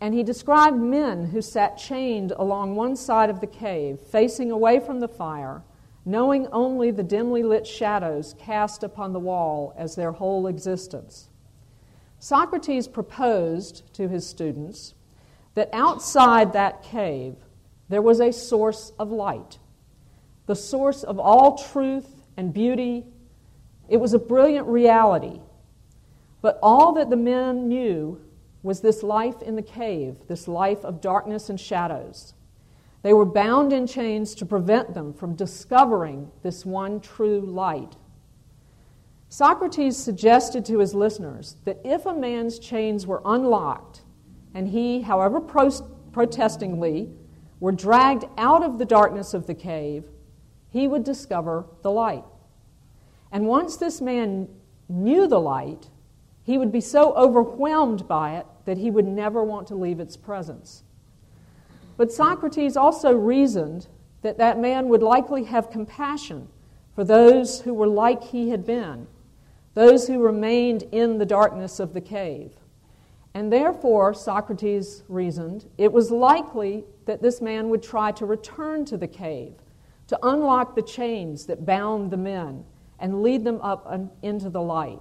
[0.00, 4.80] And he described men who sat chained along one side of the cave, facing away
[4.80, 5.62] from the fire,
[6.04, 11.28] knowing only the dimly lit shadows cast upon the wall as their whole existence.
[12.18, 14.94] Socrates proposed to his students
[15.54, 17.36] that outside that cave
[17.88, 19.58] there was a source of light,
[20.46, 23.04] the source of all truth and beauty.
[23.88, 25.40] It was a brilliant reality
[26.42, 28.20] but all that the men knew
[28.62, 32.34] was this life in the cave, this life of darkness and shadows.
[33.02, 37.96] They were bound in chains to prevent them from discovering this one true light.
[39.30, 44.02] Socrates suggested to his listeners that if a man's chains were unlocked
[44.54, 47.10] and he, however protestingly,
[47.60, 50.04] were dragged out of the darkness of the cave,
[50.70, 52.24] he would discover the light.
[53.30, 54.48] And once this man
[54.88, 55.89] knew the light,
[56.50, 60.16] he would be so overwhelmed by it that he would never want to leave its
[60.16, 60.82] presence.
[61.96, 63.86] But Socrates also reasoned
[64.22, 66.48] that that man would likely have compassion
[66.92, 69.06] for those who were like he had been,
[69.74, 72.50] those who remained in the darkness of the cave.
[73.32, 78.96] And therefore, Socrates reasoned, it was likely that this man would try to return to
[78.96, 79.54] the cave,
[80.08, 82.64] to unlock the chains that bound the men,
[82.98, 83.88] and lead them up
[84.20, 84.98] into the light.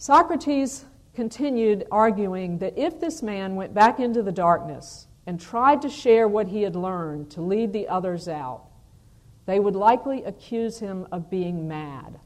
[0.00, 5.90] Socrates continued arguing that if this man went back into the darkness and tried to
[5.90, 8.62] share what he had learned to lead the others out,
[9.46, 12.20] they would likely accuse him of being mad.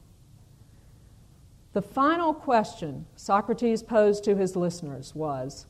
[1.73, 5.65] The final question Socrates posed to his listeners was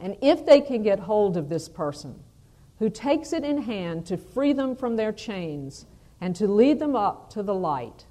[0.00, 2.18] And if they can get hold of this person
[2.78, 5.84] who takes it in hand to free them from their chains
[6.18, 8.06] and to lead them up to the light,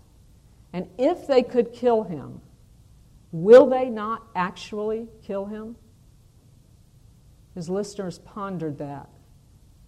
[0.71, 2.41] and if they could kill him,
[3.31, 5.75] will they not actually kill him?
[7.55, 9.09] His listeners pondered that,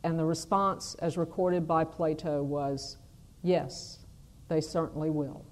[0.03, 2.97] and the response, as recorded by Plato, was
[3.43, 3.99] yes,
[4.47, 5.45] they certainly will.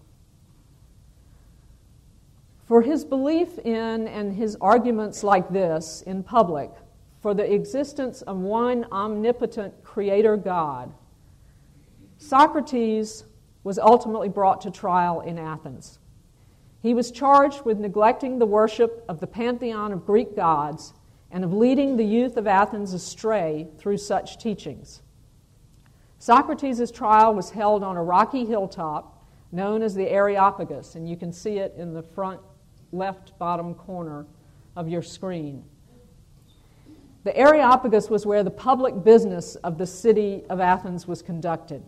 [2.66, 6.70] For his belief in and his arguments like this in public
[7.20, 10.94] for the existence of one omnipotent creator God,
[12.18, 13.24] Socrates
[13.64, 16.00] was ultimately brought to trial in Athens.
[16.82, 20.94] He was charged with neglecting the worship of the pantheon of Greek gods
[21.32, 25.02] and of leading the youth of Athens astray through such teachings.
[26.18, 31.34] Socrates' trial was held on a rocky hilltop known as the Areopagus, and you can
[31.34, 32.40] see it in the front
[32.92, 34.26] left bottom corner
[34.76, 35.64] of your screen.
[37.24, 41.84] The Areopagus was where the public business of the city of Athens was conducted.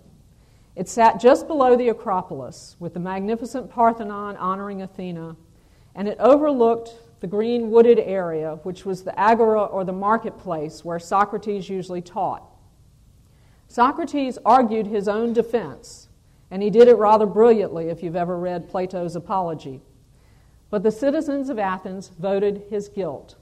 [0.76, 5.36] It sat just below the Acropolis, with the magnificent Parthenon honoring Athena,
[5.96, 10.98] and it overlooked the green wooded area, which was the agora or the marketplace where
[10.98, 12.44] Socrates usually taught.
[13.68, 16.10] Socrates argued his own defense,
[16.50, 19.82] and he did it rather brilliantly if you've ever read Plato's Apology.
[20.70, 23.36] But the citizens of Athens voted his guilt,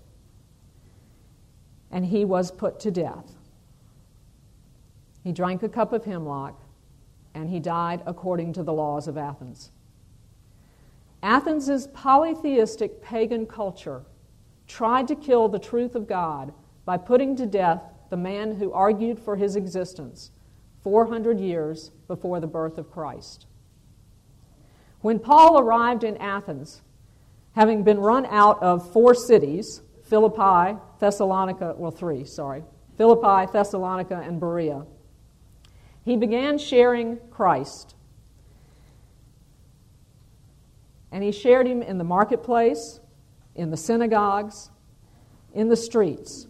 [1.92, 3.34] and he was put to death.
[5.24, 6.60] He drank a cup of hemlock,
[7.34, 9.72] and he died according to the laws of Athens.
[11.22, 14.04] Athens' polytheistic pagan culture
[14.68, 16.54] tried to kill the truth of God
[16.86, 20.32] by putting to death the man who argued for his existence
[20.84, 23.46] 400 years before the birth of Christ.
[25.02, 26.82] When Paul arrived in Athens,
[27.54, 32.64] having been run out of four cities Philippi, Thessalonica, well, three, sorry,
[32.98, 34.86] Philippi, Thessalonica, and Berea,
[36.04, 37.96] he began sharing Christ.
[41.12, 43.00] And he shared him in the marketplace,
[43.56, 44.70] in the synagogues,
[45.54, 46.48] in the streets.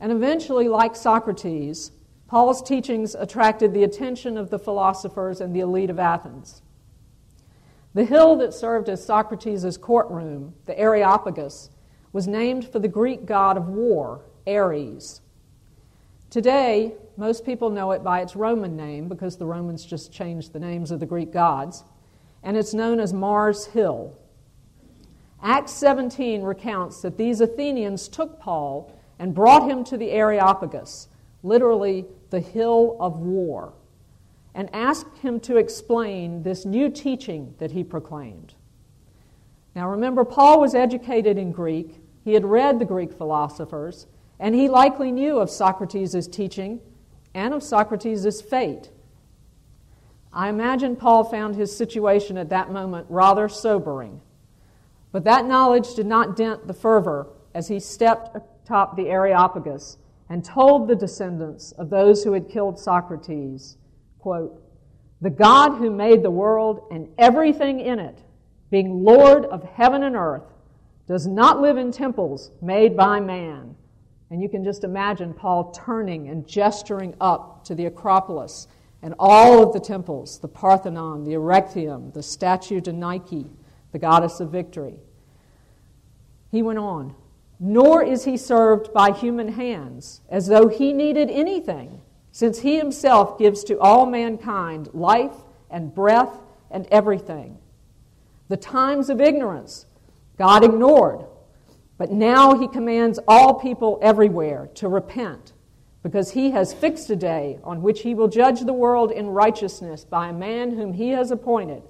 [0.00, 1.92] And eventually, like Socrates,
[2.26, 6.62] Paul's teachings attracted the attention of the philosophers and the elite of Athens.
[7.94, 11.70] The hill that served as Socrates' courtroom, the Areopagus,
[12.12, 15.20] was named for the Greek god of war, Ares.
[16.30, 20.60] Today, most people know it by its Roman name because the Romans just changed the
[20.60, 21.84] names of the Greek gods,
[22.42, 24.16] and it's known as Mars Hill.
[25.42, 31.08] Acts 17 recounts that these Athenians took Paul and brought him to the Areopagus,
[31.42, 33.74] literally the hill of war
[34.58, 38.54] and asked him to explain this new teaching that he proclaimed.
[39.76, 44.08] Now remember, Paul was educated in Greek, he had read the Greek philosophers,
[44.40, 46.80] and he likely knew of Socrates' teaching
[47.38, 48.90] and of Socrates' fate.
[50.32, 54.20] I imagine Paul found his situation at that moment rather sobering.
[55.12, 59.96] But that knowledge did not dent the fervor as he stepped atop the Areopagus
[60.28, 63.78] and told the descendants of those who had killed Socrates
[64.18, 64.60] quote,
[65.20, 68.22] the God who made the world and everything in it,
[68.70, 70.44] being Lord of heaven and earth,
[71.06, 73.74] does not live in temples made by man.
[74.30, 78.68] And you can just imagine Paul turning and gesturing up to the Acropolis
[79.02, 83.46] and all of the temples the Parthenon, the Erechtheum, the statue to Nike,
[83.92, 84.96] the goddess of victory.
[86.50, 87.14] He went on,
[87.60, 92.00] nor is he served by human hands, as though he needed anything
[92.32, 95.34] since he himself gives to all mankind life
[95.70, 97.58] and breath and everything.
[98.48, 99.86] The times of ignorance
[100.36, 101.24] God ignored,
[101.98, 105.52] but now he commands all people everywhere to repent
[106.04, 110.04] because he has fixed a day on which he will judge the world in righteousness
[110.04, 111.82] by a man whom he has appointed.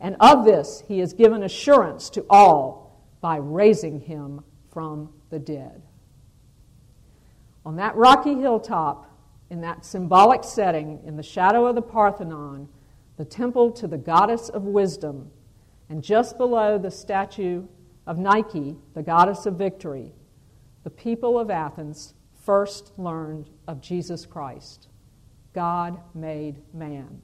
[0.00, 5.82] And of this he has given assurance to all by raising him from the dead.
[7.66, 9.08] On that rocky hilltop,
[9.50, 12.68] in that symbolic setting, in the shadow of the Parthenon,
[13.16, 15.30] the temple to the goddess of wisdom,
[15.88, 17.64] and just below the statue
[18.06, 20.12] of Nike, the goddess of victory,
[20.84, 24.88] the people of Athens first learned of Jesus Christ.
[25.52, 27.22] God made man.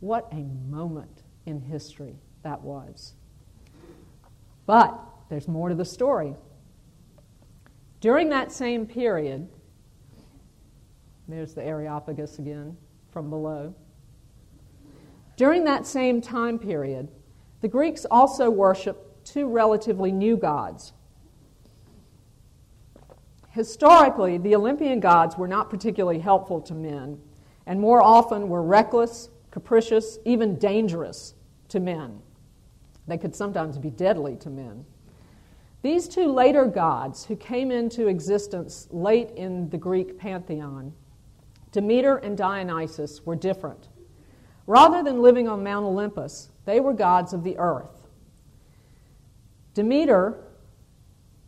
[0.00, 3.14] What a moment in history that was.
[4.66, 6.34] But there's more to the story.
[8.00, 9.48] During that same period,
[11.28, 12.76] there's the Areopagus again
[13.10, 13.74] from below.
[15.36, 17.08] During that same time period,
[17.60, 20.92] the Greeks also worshiped two relatively new gods.
[23.50, 27.20] Historically, the Olympian gods were not particularly helpful to men,
[27.66, 31.34] and more often were reckless, capricious, even dangerous
[31.68, 32.20] to men.
[33.06, 34.86] They could sometimes be deadly to men.
[35.82, 40.94] These two later gods, who came into existence late in the Greek pantheon,
[41.72, 43.88] Demeter and Dionysus, were different.
[44.66, 48.01] Rather than living on Mount Olympus, they were gods of the earth.
[49.74, 50.38] Demeter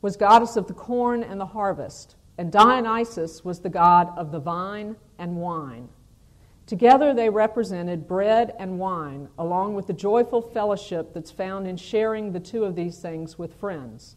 [0.01, 4.41] was goddess of the corn and the harvest, and Dionysus was the god of the
[4.41, 5.89] vine and wine.
[6.67, 12.33] Together they represented bread and wine, along with the joyful fellowship that's found in sharing
[12.33, 14.17] the two of these things with friends.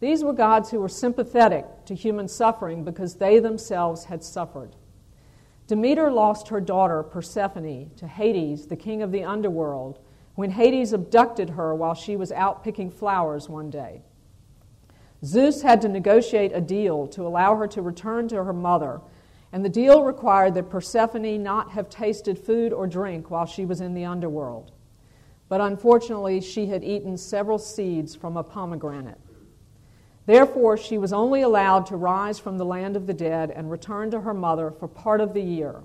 [0.00, 4.74] These were gods who were sympathetic to human suffering because they themselves had suffered.
[5.66, 9.98] Demeter lost her daughter Persephone to Hades, the king of the underworld,
[10.40, 14.00] when Hades abducted her while she was out picking flowers one day.
[15.22, 19.02] Zeus had to negotiate a deal to allow her to return to her mother
[19.52, 23.82] and the deal required that Persephone not have tasted food or drink while she was
[23.82, 24.72] in the underworld.
[25.50, 29.20] But unfortunately, she had eaten several seeds from a pomegranate.
[30.24, 34.10] Therefore, she was only allowed to rise from the land of the dead and return
[34.12, 35.82] to her mother for part of the year.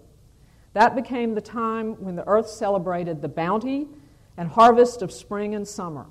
[0.71, 3.89] That became the time when the earth celebrated the bounty
[4.37, 6.05] and harvest of spring and summer.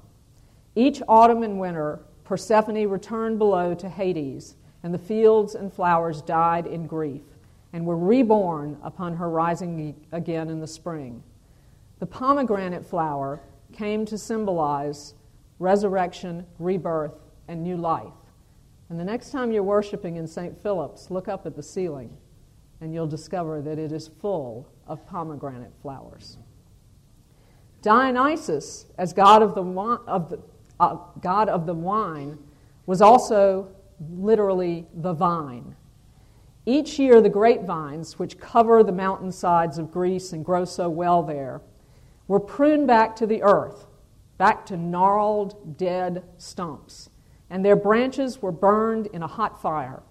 [0.75, 6.67] Each autumn and winter, Persephone returned below to Hades, and the fields and flowers died
[6.67, 7.23] in grief
[7.73, 11.23] and were reborn upon her rising again in the spring.
[11.99, 13.41] The pomegranate flower
[13.73, 15.15] came to symbolize
[15.59, 17.15] resurrection, rebirth,
[17.49, 18.13] and new life.
[18.89, 20.61] And the next time you're worshiping in St.
[20.63, 22.17] Philip's, look up at the ceiling
[22.81, 26.37] and you'll discover that it is full of pomegranate flowers.
[27.85, 30.41] Dionysus, as god of the, of the,
[30.81, 32.39] uh, god of the wine,
[32.87, 33.69] was also
[34.11, 35.77] literally the vine.
[36.65, 41.61] Each year, the grapevines, which cover the mountainsides of Greece and grow so well there,
[42.27, 43.87] were pruned back to the earth,
[44.39, 47.11] back to gnarled, dead stumps,
[47.51, 50.03] and their branches were burned in a hot fire.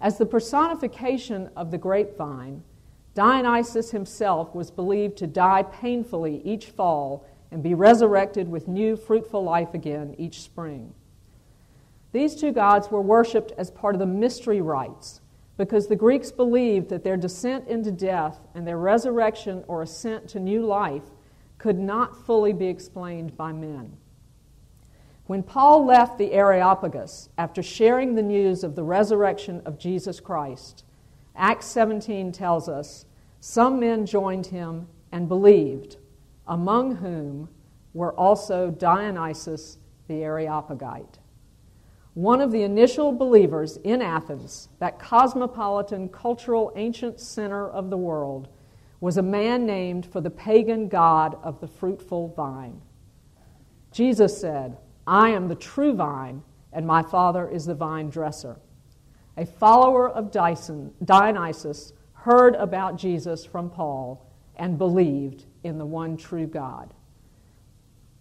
[0.00, 2.62] As the personification of the grapevine,
[3.14, 9.42] Dionysus himself was believed to die painfully each fall and be resurrected with new fruitful
[9.42, 10.92] life again each spring.
[12.10, 15.20] These two gods were worshipped as part of the mystery rites
[15.56, 20.40] because the Greeks believed that their descent into death and their resurrection or ascent to
[20.40, 21.04] new life
[21.58, 23.96] could not fully be explained by men.
[25.26, 30.84] When Paul left the Areopagus after sharing the news of the resurrection of Jesus Christ,
[31.36, 33.04] Acts 17 tells us
[33.40, 35.96] some men joined him and believed,
[36.46, 37.48] among whom
[37.92, 39.78] were also Dionysius
[40.08, 41.18] the Areopagite
[42.14, 48.48] one of the initial believers in Athens, that cosmopolitan cultural ancient center of the world,
[49.00, 52.80] was a man named for the pagan god of the fruitful vine.
[53.90, 58.60] Jesus said, I am the true vine, and my Father is the vine dresser.
[59.36, 66.46] A follower of Dionysus heard about Jesus from Paul and believed in the one true
[66.46, 66.94] God.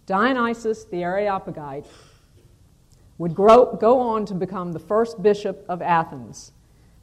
[0.05, 1.85] Dionysus the Areopagite
[3.17, 6.51] would grow, go on to become the first bishop of Athens,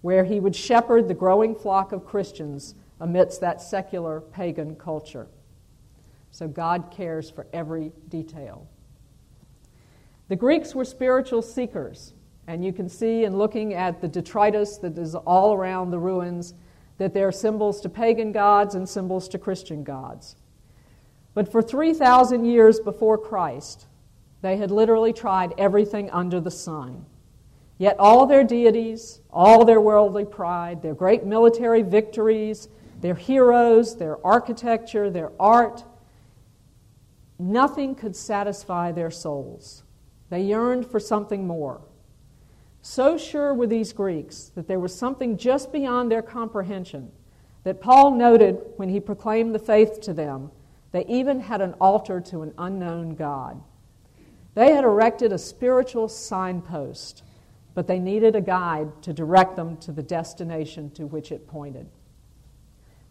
[0.02, 5.28] where he would shepherd the growing flock of Christians amidst that secular pagan culture.
[6.32, 8.66] So God cares for every detail.
[10.28, 12.12] The Greeks were spiritual seekers,
[12.50, 16.52] and you can see in looking at the detritus that is all around the ruins
[16.98, 20.34] that there are symbols to pagan gods and symbols to Christian gods.
[21.32, 23.86] But for 3,000 years before Christ,
[24.42, 27.06] they had literally tried everything under the sun.
[27.78, 32.68] Yet all their deities, all their worldly pride, their great military victories,
[33.00, 35.84] their heroes, their architecture, their art,
[37.38, 39.84] nothing could satisfy their souls.
[40.30, 41.80] They yearned for something more.
[42.82, 47.12] So sure were these Greeks that there was something just beyond their comprehension
[47.62, 50.50] that Paul noted when he proclaimed the faith to them.
[50.92, 53.62] They even had an altar to an unknown God.
[54.54, 57.22] They had erected a spiritual signpost,
[57.74, 61.88] but they needed a guide to direct them to the destination to which it pointed.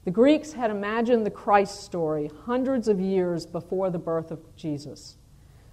[0.04, 5.18] The Greeks had imagined the Christ story hundreds of years before the birth of Jesus.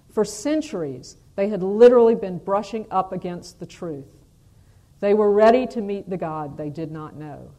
[0.09, 4.25] For centuries, they had literally been brushing up against the truth.
[4.99, 7.51] They were ready to meet the God they did not know,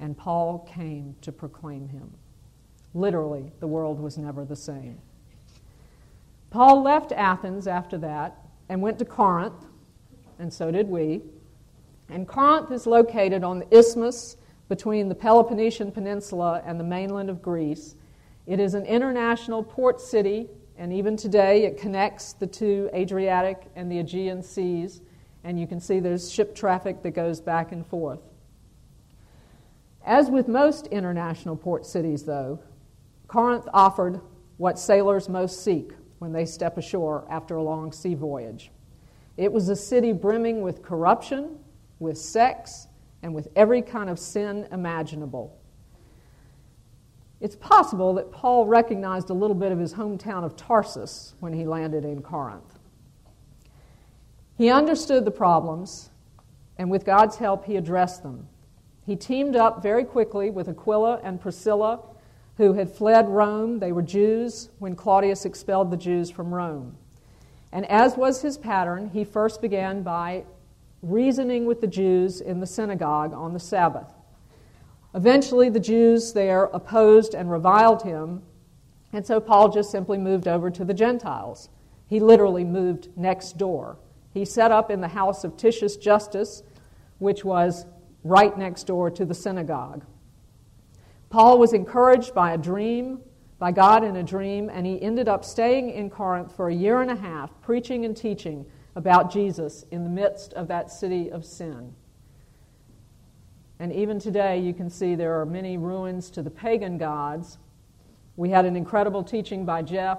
[0.00, 2.10] and Paul came to proclaim him.
[2.94, 4.98] Literally, the world was never the same.
[6.48, 8.38] Paul left Athens after that
[8.70, 9.66] and went to Corinth,
[10.38, 11.20] and so did we.
[12.08, 14.38] And Corinth is located on the isthmus
[14.70, 17.96] between the Peloponnesian Peninsula and the mainland of Greece.
[18.46, 23.90] It is an international port city, and even today it connects the two Adriatic and
[23.90, 25.00] the Aegean seas,
[25.44, 28.20] and you can see there's ship traffic that goes back and forth.
[30.04, 32.60] As with most international port cities, though,
[33.26, 34.20] Corinth offered
[34.56, 38.70] what sailors most seek when they step ashore after a long sea voyage.
[39.36, 41.58] It was a city brimming with corruption,
[41.98, 42.86] with sex,
[43.22, 45.58] and with every kind of sin imaginable.
[47.44, 51.66] It's possible that Paul recognized a little bit of his hometown of Tarsus when he
[51.66, 52.78] landed in Corinth.
[54.56, 56.08] He understood the problems,
[56.78, 58.48] and with God's help, he addressed them.
[59.04, 62.00] He teamed up very quickly with Aquila and Priscilla
[62.56, 63.78] who had fled Rome.
[63.78, 66.96] They were Jews when Claudius expelled the Jews from Rome.
[67.72, 70.44] And as was his pattern, he first began by
[71.02, 74.13] reasoning with the Jews in the synagogue on the Sabbath.
[75.14, 78.42] Eventually, the Jews there opposed and reviled him,
[79.12, 81.68] and so Paul just simply moved over to the Gentiles.
[82.06, 83.96] He literally moved next door.
[84.32, 86.64] He set up in the house of Titius Justus,
[87.18, 87.86] which was
[88.24, 90.04] right next door to the synagogue.
[91.30, 93.20] Paul was encouraged by a dream,
[93.60, 97.00] by God in a dream, and he ended up staying in Corinth for a year
[97.00, 101.44] and a half, preaching and teaching about Jesus in the midst of that city of
[101.44, 101.94] sin.
[103.80, 107.58] And even today, you can see there are many ruins to the pagan gods.
[108.36, 110.18] We had an incredible teaching by Jeff.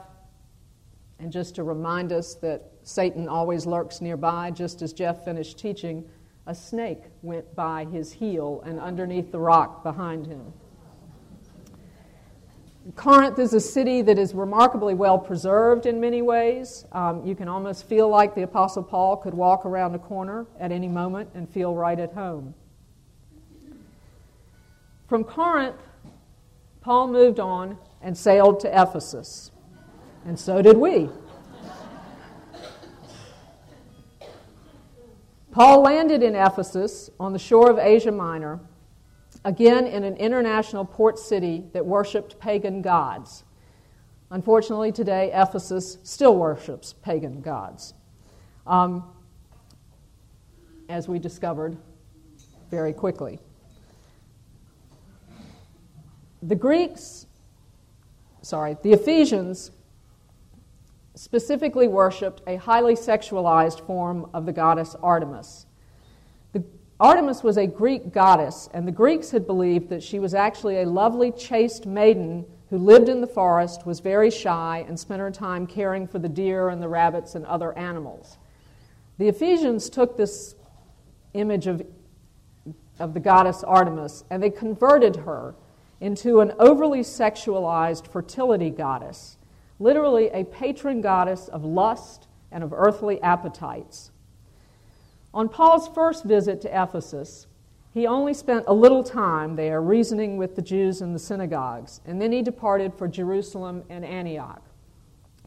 [1.19, 6.03] And just to remind us that Satan always lurks nearby, just as Jeff finished teaching,
[6.47, 10.53] a snake went by his heel and underneath the rock behind him.
[12.95, 16.85] Corinth is a city that is remarkably well preserved in many ways.
[16.91, 20.71] Um, you can almost feel like the Apostle Paul could walk around a corner at
[20.71, 22.53] any moment and feel right at home.
[25.07, 25.75] From Corinth,
[26.81, 29.51] Paul moved on and sailed to Ephesus.
[30.25, 31.09] And so did we.
[35.51, 38.59] Paul landed in Ephesus on the shore of Asia Minor
[39.45, 43.45] again in an international port city that worshiped pagan gods.
[44.31, 47.93] Unfortunately, today, Ephesus still worships pagan gods.
[48.67, 49.03] Um,
[50.89, 51.77] as we discovered
[52.69, 53.39] very quickly.
[56.47, 57.25] The Greeks,
[58.43, 59.71] sorry, the Ephesians
[61.15, 65.65] specifically worshipped a highly sexualized form of the goddess Artemis.
[66.99, 70.85] Artemis was a Greek goddess, and the Greeks had believed that she was actually a
[70.85, 75.67] lovely, chaste maiden who lived in the forest, was very shy, and spent her time
[75.67, 78.37] caring for the deer and the rabbits and other animals.
[79.17, 80.55] The Ephesians took this
[81.33, 81.85] image of,
[82.99, 85.55] of the goddess Artemis and they converted her
[85.99, 89.37] into an overly sexualized fertility goddess,
[89.79, 94.11] literally a patron goddess of lust and of earthly appetites.
[95.33, 97.47] On Paul's first visit to Ephesus,
[97.93, 102.21] he only spent a little time there reasoning with the Jews in the synagogues, and
[102.21, 104.61] then he departed for Jerusalem and Antioch.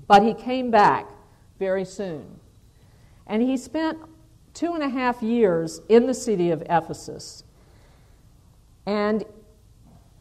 [0.07, 1.07] But he came back
[1.59, 2.41] very soon.
[3.27, 3.99] And he spent
[4.55, 7.45] two and a half years in the city of Ephesus.
[8.87, 9.25] And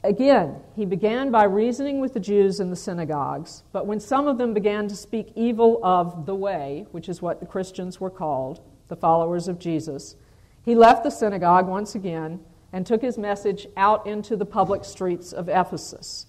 [0.07, 4.37] again, he began by reasoning with the Jews in the synagogues, but when some of
[4.37, 8.61] them began to speak evil of the way, which is what the Christians were called,
[8.87, 10.15] the followers of Jesus,
[10.63, 12.39] he left the synagogue once again
[12.73, 16.27] and took his message out into the public streets of Ephesus.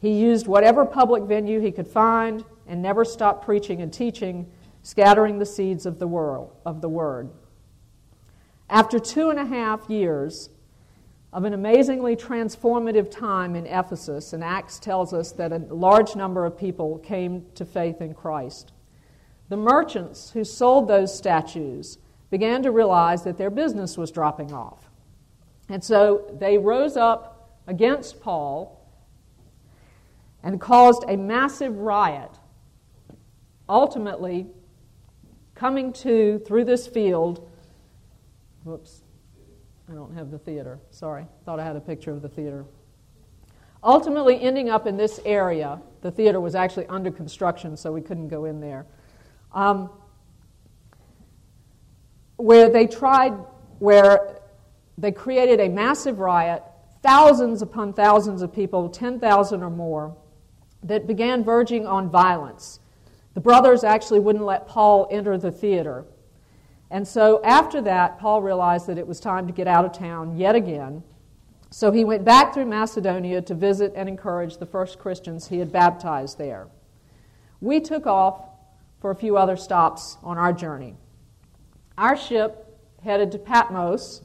[0.00, 4.50] He used whatever public venue he could find and never stopped preaching and teaching,
[4.82, 7.30] scattering the seeds of the world of the word.
[8.68, 10.50] After two and a half years
[11.34, 16.46] of an amazingly transformative time in Ephesus, and Acts tells us that a large number
[16.46, 18.72] of people came to faith in Christ.
[19.48, 21.98] The merchants who sold those statues
[22.30, 24.88] began to realize that their business was dropping off.
[25.68, 28.80] And so they rose up against Paul
[30.44, 32.30] and caused a massive riot,
[33.68, 34.46] ultimately
[35.56, 37.50] coming to, through this field,
[38.62, 39.03] whoops,
[39.90, 40.78] I don't have the theater.
[40.90, 42.64] Sorry, thought I had a picture of the theater.
[43.82, 48.28] Ultimately, ending up in this area, the theater was actually under construction, so we couldn't
[48.28, 48.86] go in there.
[49.52, 49.90] Um,
[52.36, 53.34] where they tried,
[53.78, 54.40] where
[54.96, 56.62] they created a massive riot,
[57.02, 60.16] thousands upon thousands of people, 10,000 or more,
[60.82, 62.80] that began verging on violence.
[63.34, 66.06] The brothers actually wouldn't let Paul enter the theater.
[66.90, 70.36] And so after that, Paul realized that it was time to get out of town
[70.36, 71.02] yet again.
[71.70, 75.72] So he went back through Macedonia to visit and encourage the first Christians he had
[75.72, 76.68] baptized there.
[77.60, 78.48] We took off
[79.00, 80.94] for a few other stops on our journey.
[81.98, 84.22] Our ship headed to Patmos,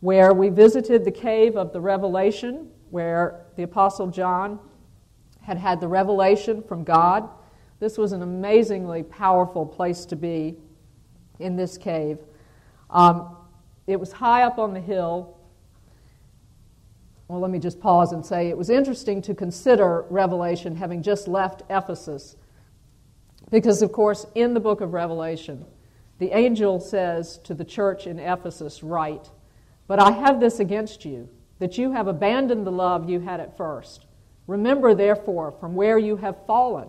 [0.00, 4.58] where we visited the cave of the Revelation, where the Apostle John
[5.40, 7.28] had had the revelation from God.
[7.80, 10.56] This was an amazingly powerful place to be
[11.44, 12.18] in this cave.
[12.90, 13.36] Um,
[13.86, 15.36] it was high up on the hill.
[17.28, 21.28] Well, let me just pause and say it was interesting to consider Revelation having just
[21.28, 22.36] left Ephesus.
[23.50, 25.64] Because, of course, in the book of Revelation,
[26.18, 29.30] the angel says to the church in Ephesus, Write,
[29.86, 31.28] but I have this against you,
[31.58, 34.06] that you have abandoned the love you had at first.
[34.46, 36.88] Remember, therefore, from where you have fallen,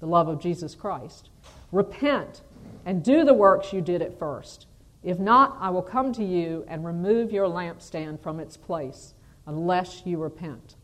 [0.00, 1.30] the love of Jesus Christ.
[1.72, 2.42] Repent
[2.86, 4.66] and do the works you did at first.
[5.02, 9.12] If not, I will come to you and remove your lampstand from its place,
[9.46, 10.76] unless you repent.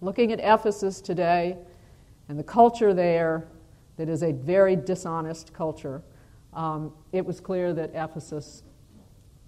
[0.00, 1.56] Looking at Ephesus today
[2.28, 3.48] and the culture there,
[3.96, 6.02] that is a very dishonest culture,
[6.52, 8.64] um, it was clear that Ephesus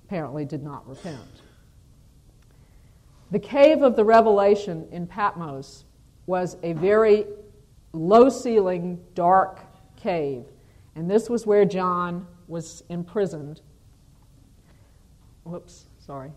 [0.04, 1.42] apparently did not repent.
[3.32, 5.84] The cave of the Revelation in Patmos
[6.26, 7.26] was a very
[7.92, 9.60] low ceiling, dark
[9.96, 10.44] cave.
[10.96, 13.60] And this was where John was imprisoned.
[15.44, 16.32] Whoops, sorry.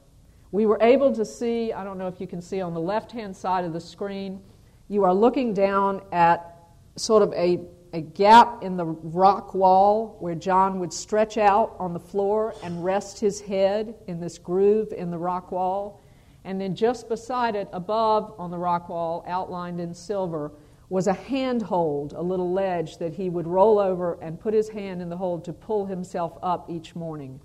[0.51, 3.11] We were able to see, I don't know if you can see on the left
[3.11, 4.41] hand side of the screen,
[4.87, 6.55] you are looking down at
[6.95, 7.61] sort of a
[7.93, 12.83] a gap in the rock wall where John would stretch out on the floor and
[12.83, 16.01] rest his head in this groove in the rock wall.
[16.43, 20.51] And then just beside it, above on the rock wall, outlined in silver,
[20.89, 25.01] was a handhold, a little ledge that he would roll over and put his hand
[25.01, 27.39] in the hold to pull himself up each morning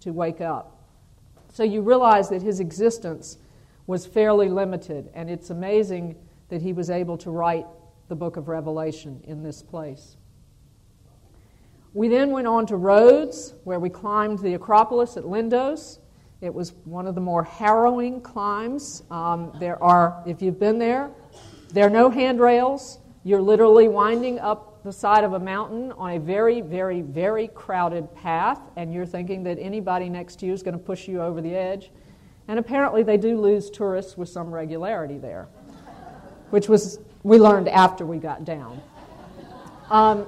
[0.00, 0.78] to wake up.
[1.52, 3.38] So you realize that his existence
[3.86, 6.16] was fairly limited, and it's amazing
[6.48, 7.66] that he was able to write
[8.08, 10.16] the book of Revelation in this place.
[11.94, 15.98] We then went on to Rhodes, where we climbed the Acropolis at Lindos.
[16.40, 19.02] It was one of the more harrowing climbs.
[19.10, 21.10] Um, there are, if you've been there,
[21.72, 22.98] there are no handrails.
[23.24, 28.12] You're literally winding up the side of a mountain on a very, very, very crowded
[28.14, 31.40] path, and you're thinking that anybody next to you is going to push you over
[31.40, 31.90] the edge.
[32.48, 35.48] And apparently, they do lose tourists with some regularity there,
[36.50, 38.82] which was we learned after we got down.
[39.88, 40.26] Um,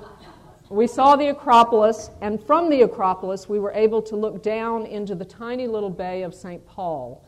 [0.70, 5.14] we saw the Acropolis, and from the Acropolis, we were able to look down into
[5.14, 6.64] the tiny little bay of St.
[6.66, 7.22] Paul.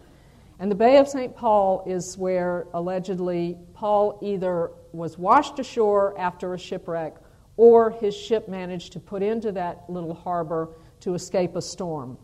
[0.58, 1.36] And the Bay of St.
[1.36, 7.16] Paul is where allegedly Paul either was washed ashore after a shipwreck
[7.58, 12.16] or his ship managed to put into that little harbor to escape a storm.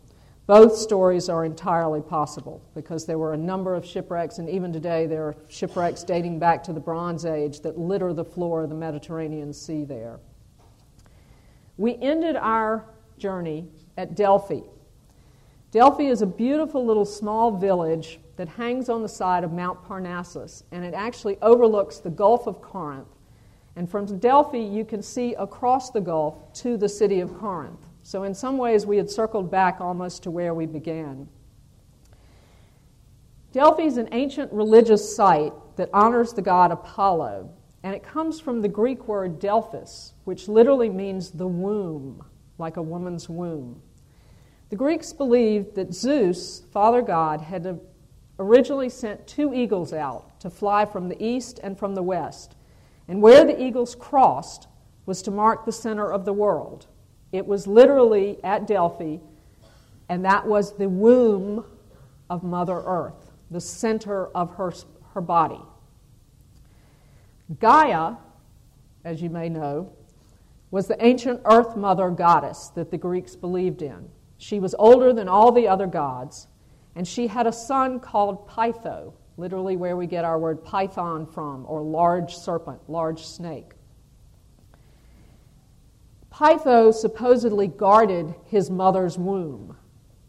[0.46, 5.06] Both stories are entirely possible because there were a number of shipwrecks, and even today
[5.06, 8.74] there are shipwrecks dating back to the Bronze Age that litter the floor of the
[8.74, 10.18] Mediterranean Sea there.
[11.76, 12.84] We ended our
[13.18, 14.60] journey at Delphi.
[15.70, 20.64] Delphi is a beautiful little small village that hangs on the side of Mount Parnassus,
[20.72, 23.08] and it actually overlooks the Gulf of Corinth.
[23.76, 27.80] And from Delphi, you can see across the Gulf to the city of Corinth.
[28.02, 31.28] So, in some ways, we had circled back almost to where we began.
[33.52, 37.50] Delphi is an ancient religious site that honors the god Apollo,
[37.82, 42.24] and it comes from the Greek word Delphis, which literally means the womb,
[42.58, 43.80] like a woman's womb.
[44.70, 47.78] The Greeks believed that Zeus, father god, had
[48.42, 52.56] originally sent two eagles out to fly from the east and from the west,
[53.08, 54.68] and where the eagles crossed
[55.06, 56.86] was to mark the center of the world.
[57.32, 59.18] It was literally at Delphi,
[60.08, 61.64] and that was the womb
[62.28, 64.72] of Mother Earth, the center of her,
[65.14, 65.60] her body.
[67.58, 68.14] Gaia,
[69.04, 69.92] as you may know,
[70.70, 74.08] was the ancient Earth Mother goddess that the Greeks believed in.
[74.38, 76.48] She was older than all the other gods,
[76.94, 81.64] and she had a son called Pytho, literally where we get our word python from,
[81.66, 83.72] or large serpent, large snake.
[86.30, 89.76] Pytho supposedly guarded his mother's womb,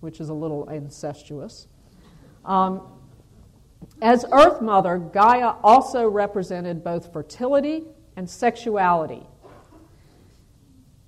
[0.02, 1.68] which is a little incestuous.
[2.44, 2.82] Um,
[4.02, 7.86] as Earth Mother, Gaia also represented both fertility
[8.16, 9.26] and sexuality.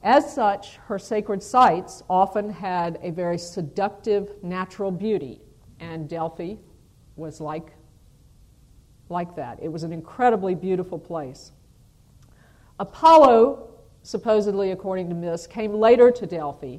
[0.02, 5.42] As such, her sacred sites often had a very seductive natural beauty,
[5.80, 6.56] and Delphi
[7.16, 7.74] was like,
[9.10, 9.60] like that.
[9.62, 11.52] It was an incredibly beautiful place.
[12.80, 13.70] Apollo,
[14.04, 16.78] supposedly according to myths, came later to Delphi,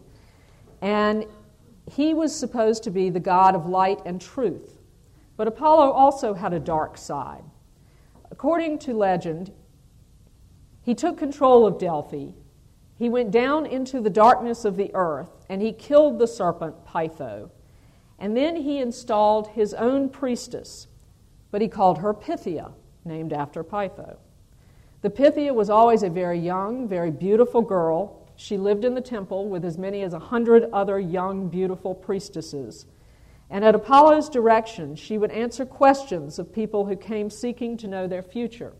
[0.82, 1.24] and
[1.90, 4.76] he was supposed to be the god of light and truth.
[5.36, 7.44] But Apollo also had a dark side.
[8.30, 9.52] According to legend,
[10.82, 12.28] he took control of Delphi.
[12.98, 17.50] He went down into the darkness of the earth and he killed the serpent Pytho.
[18.18, 20.86] And then he installed his own priestess,
[21.50, 22.72] but he called her Pythia,
[23.04, 24.16] named after Pytho.
[25.02, 28.26] The Pythia was always a very young, very beautiful girl.
[28.36, 32.86] She lived in the temple with as many as a hundred other young, beautiful priestesses.
[33.50, 38.06] And at Apollo's direction, she would answer questions of people who came seeking to know
[38.06, 38.72] their future.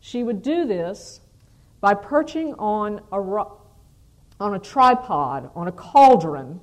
[0.00, 1.20] She would do this
[1.80, 3.20] by perching on a,
[4.40, 6.60] on a tripod, on a cauldron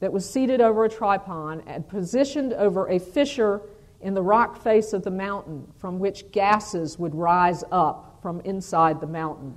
[0.00, 3.62] that was seated over a tripod and positioned over a fissure
[4.00, 9.00] in the rock face of the mountain from which gases would rise up from inside
[9.00, 9.54] the mountain.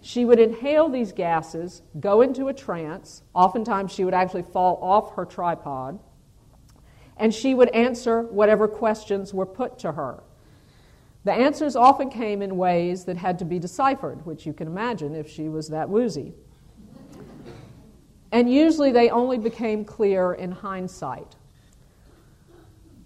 [0.00, 3.22] She would inhale these gases, go into a trance.
[3.34, 5.98] Oftentimes, she would actually fall off her tripod
[7.16, 10.22] and she would answer whatever questions were put to her.
[11.24, 15.14] The answers often came in ways that had to be deciphered, which you can imagine
[15.14, 16.34] if she was that woozy.
[18.34, 21.36] And usually they only became clear in hindsight.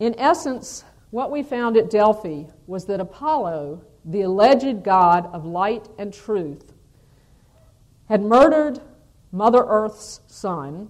[0.00, 5.86] In essence, what we found at Delphi was that Apollo, the alleged god of light
[5.98, 6.72] and truth,
[8.08, 8.80] had murdered
[9.30, 10.88] Mother Earth's son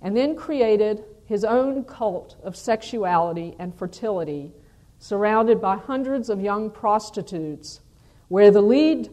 [0.00, 4.52] and then created his own cult of sexuality and fertility,
[5.00, 7.80] surrounded by hundreds of young prostitutes,
[8.28, 9.10] where the lead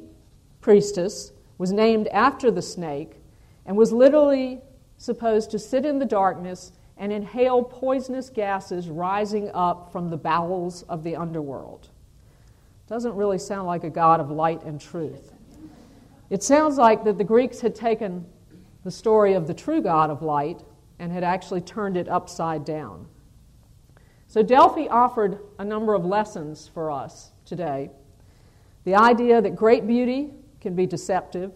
[0.62, 3.20] priestess was named after the snake
[3.66, 4.62] and was literally
[4.98, 10.84] supposed to sit in the darkness and inhale poisonous gases rising up from the bowels
[10.84, 11.90] of the underworld.
[12.88, 15.34] Doesn't really sound like a God of light and truth.
[16.30, 18.26] It sounds like that the Greeks had taken
[18.84, 20.64] the story of the true God of light
[21.00, 23.08] and had actually turned it upside down.
[24.28, 27.90] So Delphi offered a number of lessons for us today.
[28.84, 31.54] The idea that great beauty can be deceptive,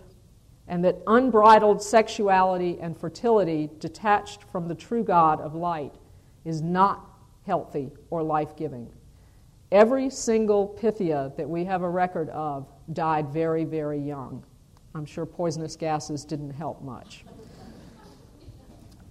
[0.69, 5.95] and that unbridled sexuality and fertility detached from the true God of light
[6.45, 7.09] is not
[7.45, 8.87] healthy or life giving.
[9.71, 14.43] Every single Pythia that we have a record of died very, very young.
[14.93, 17.25] I'm sure poisonous gases didn't help much.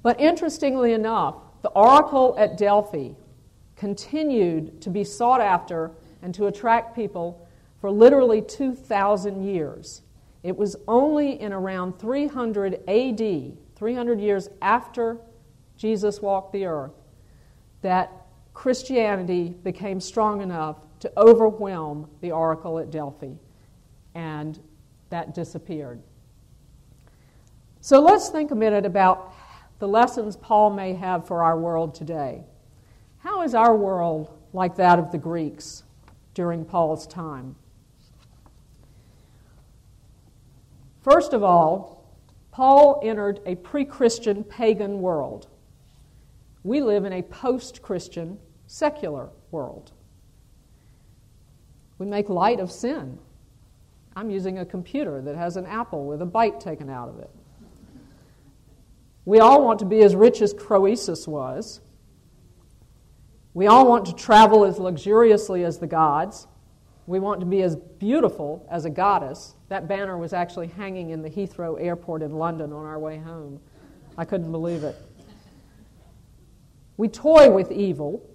[0.02, 3.11] But interestingly enough, the oracle at Delphi
[3.74, 5.90] continued to be sought after
[6.22, 7.48] and to attract people
[7.80, 10.02] for literally 2,000 years.
[10.49, 15.18] It was only in around 300 AD, 300 years after
[15.76, 16.94] Jesus walked the earth,
[17.82, 18.11] that
[18.55, 23.32] Christianity became strong enough to overwhelm the oracle at Delphi,
[24.14, 24.59] and
[25.11, 26.01] that disappeared.
[27.82, 29.34] So let's think a minute about
[29.80, 32.42] the lessons Paul may have for our world today.
[33.18, 35.82] How is our world like that of the Greeks
[36.32, 37.55] during Paul's time?
[41.03, 42.05] First of all,
[42.51, 45.46] Paul entered a pre Christian pagan world.
[46.64, 49.92] We live in a post Christian secular world.
[51.99, 53.18] We make light of sin.
[54.16, 57.30] I'm using a computer that has an apple with a bite taken out of it.
[59.24, 61.80] We all want to be as rich as Croesus was.
[63.55, 66.46] We all want to travel as luxuriously as the gods.
[67.07, 69.55] We want to be as beautiful as a goddess.
[69.69, 73.61] That banner was actually hanging in the Heathrow airport in London on our way home.
[74.16, 74.97] I couldn't believe it.
[76.97, 78.29] We toy with evil.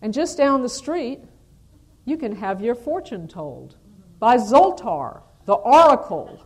[0.00, 1.20] And just down the street,
[2.04, 3.76] you can have your fortune told
[4.18, 6.44] by Zoltar, the oracle,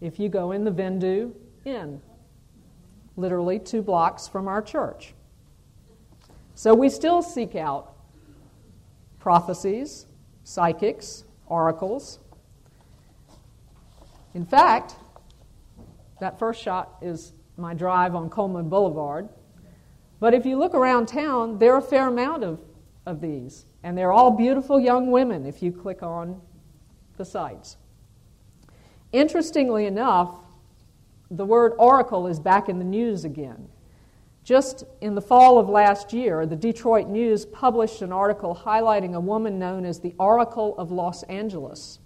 [0.00, 1.34] if you go in the Vendue
[1.64, 2.00] Inn,
[3.16, 5.14] literally two blocks from our church.
[6.54, 7.97] So we still seek out
[9.18, 10.06] prophecies,
[10.44, 12.18] psychics, oracles.
[14.34, 14.96] In fact,
[16.20, 19.28] that first shot is my drive on Coleman Boulevard.
[20.20, 22.60] But if you look around town, there are a fair amount of,
[23.06, 23.66] of these.
[23.82, 26.40] And they're all beautiful young women if you click on
[27.16, 27.76] the sites.
[29.12, 30.34] Interestingly enough,
[31.30, 33.68] the word oracle is back in the news again.
[34.48, 39.20] Just in the fall of last year, the Detroit News published an article highlighting a
[39.20, 41.98] woman known as the Oracle of Los Angeles.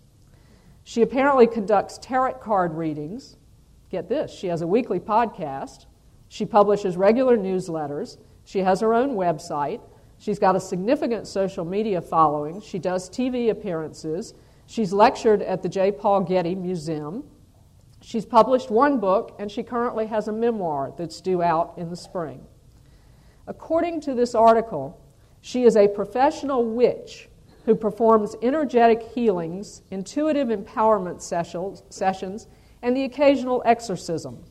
[0.83, 3.37] She apparently conducts tarot card readings.
[3.91, 5.87] Get this, she has a weekly podcast.
[6.27, 8.19] She publishes regular newsletters.
[8.45, 9.81] She has her own website.
[10.19, 12.61] She's got a significant social media following.
[12.61, 14.35] She does TV appearances.
[14.67, 15.93] She's lectured at the J.
[15.93, 17.23] Paul Getty Museum.
[18.03, 21.97] She's published one book, and she currently has a memoir that's due out in the
[21.97, 22.45] spring.
[23.47, 25.01] According to this article,
[25.41, 27.29] she is a professional witch
[27.65, 32.47] who performs energetic healings, intuitive empowerment sessions,
[32.83, 34.45] and the occasional exorcism.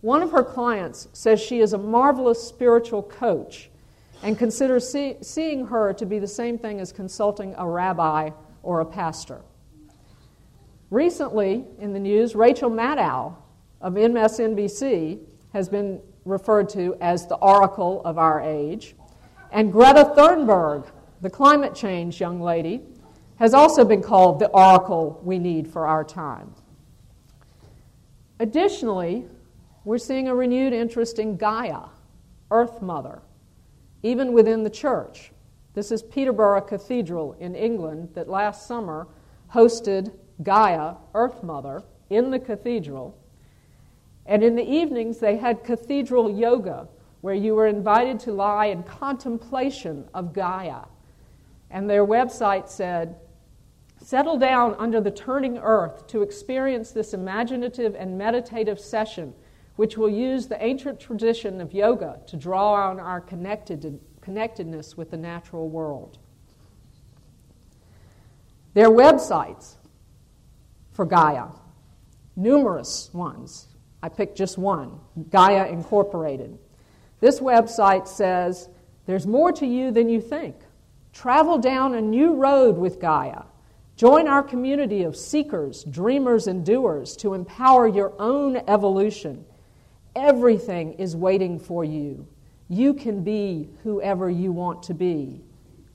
[0.00, 3.70] One of her clients says she is a marvelous spiritual coach
[4.24, 8.30] and considers see, seeing her to be the same thing as consulting a rabbi
[8.64, 9.42] or a pastor.
[10.92, 13.34] Recently, in the news, Rachel Maddow
[13.80, 15.20] of MSNBC
[15.54, 18.94] has been referred to as the oracle of our age.
[19.52, 20.86] And Greta Thunberg,
[21.22, 22.82] the climate change young lady,
[23.36, 26.54] has also been called the oracle we need for our time.
[28.38, 29.24] Additionally,
[29.84, 31.84] we're seeing a renewed interest in Gaia,
[32.50, 33.22] Earth Mother,
[34.02, 35.32] even within the church.
[35.72, 39.06] This is Peterborough Cathedral in England that last summer
[39.54, 40.12] hosted
[40.42, 43.18] Gaia, Earth Mother, in the cathedral.
[44.26, 46.88] And in the evenings, they had cathedral yoga,
[47.20, 50.82] where you were invited to lie in contemplation of Gaia.
[51.70, 53.16] And their website said,
[54.02, 59.32] Settle down under the turning earth to experience this imaginative and meditative session,
[59.76, 65.12] which will use the ancient tradition of yoga to draw on our connected, connectedness with
[65.12, 66.18] the natural world.
[68.74, 69.76] Their websites
[70.92, 71.46] for Gaia.
[72.36, 73.68] Numerous ones.
[74.02, 76.58] I picked just one Gaia Incorporated.
[77.20, 78.68] This website says
[79.06, 80.56] there's more to you than you think.
[81.12, 83.42] Travel down a new road with Gaia.
[83.96, 89.44] Join our community of seekers, dreamers, and doers to empower your own evolution.
[90.16, 92.26] Everything is waiting for you.
[92.68, 95.42] You can be whoever you want to be.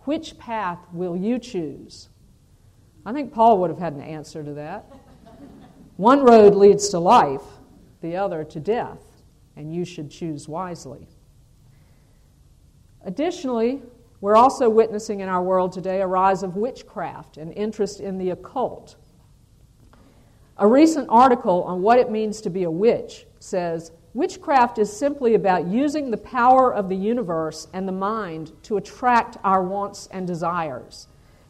[0.02, 2.10] Which path will you choose?
[3.08, 4.86] I think Paul would have had an answer to that.
[5.96, 7.42] One road leads to life,
[8.02, 9.00] the other to death,
[9.56, 11.08] and you should choose wisely.
[13.06, 13.82] Additionally,
[14.20, 18.32] we're also witnessing in our world today a rise of witchcraft and interest in the
[18.32, 18.98] occult.
[20.58, 25.36] A recent article on what it means to be a witch says witchcraft is simply
[25.36, 30.28] about using the power of the universe and the mind to attract our wants and
[30.28, 31.08] desires.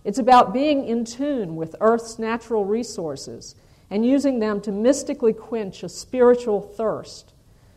[0.08, 3.56] It's about being in tune with Earth's natural resources
[3.90, 7.34] and using them to mystically quench a spiritual thirst.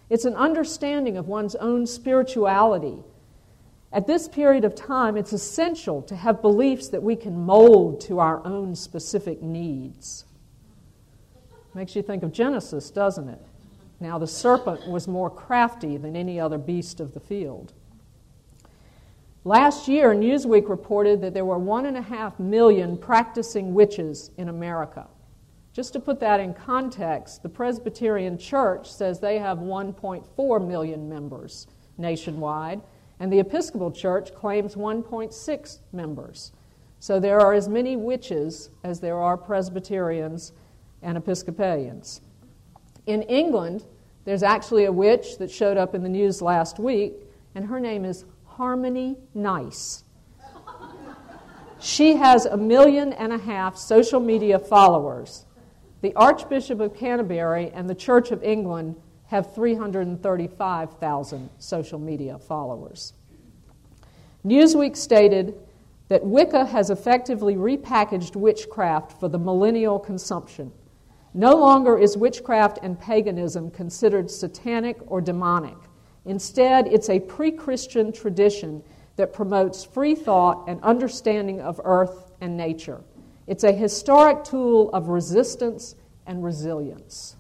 [0.09, 3.03] It's an understanding of one's own spirituality.
[3.93, 8.21] At this period of time, it's essential to have beliefs that we can mold to
[8.21, 10.25] our own specific needs.
[11.75, 13.41] Makes you think of Genesis, doesn't it?
[13.99, 17.73] Now, the serpent was more crafty than any other beast of the field.
[19.45, 24.51] Last year, Newsweek reported that there were one and a half million practicing witches in
[24.51, 25.09] America.
[25.73, 31.69] Just to put that in context, the Presbyterian Church says they have 1.4 million members
[31.97, 32.83] nationwide,
[33.19, 36.53] and the Episcopal Church claims 1.6 members.
[36.99, 40.53] So there are as many witches as there are Presbyterians
[41.01, 42.21] and Episcopalians.
[43.07, 43.87] In England,
[44.27, 47.15] there's actually a witch that showed up in the news last week,
[47.55, 48.27] and her name is
[48.61, 50.05] Harmony Nice.
[51.79, 55.47] She has a million and a half social media followers.
[56.03, 58.97] The Archbishop of Canterbury and the Church of England
[59.29, 63.15] have 335,000 social media followers.
[64.45, 65.55] Newsweek stated
[66.09, 70.71] that Wicca has effectively repackaged witchcraft for the millennial consumption.
[71.33, 75.79] No longer is witchcraft and paganism considered satanic or demonic.
[76.25, 78.83] Instead, it's a pre Christian tradition
[79.17, 83.03] that promotes free thought and understanding of earth and nature.
[83.47, 85.95] It's a historic tool of resistance
[86.27, 87.37] and resilience.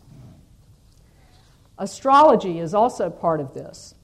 [1.78, 3.94] Astrology is also part of this.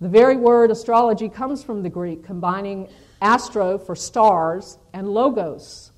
[0.00, 2.88] The very word astrology comes from the Greek, combining
[3.22, 5.92] astro for stars and logos,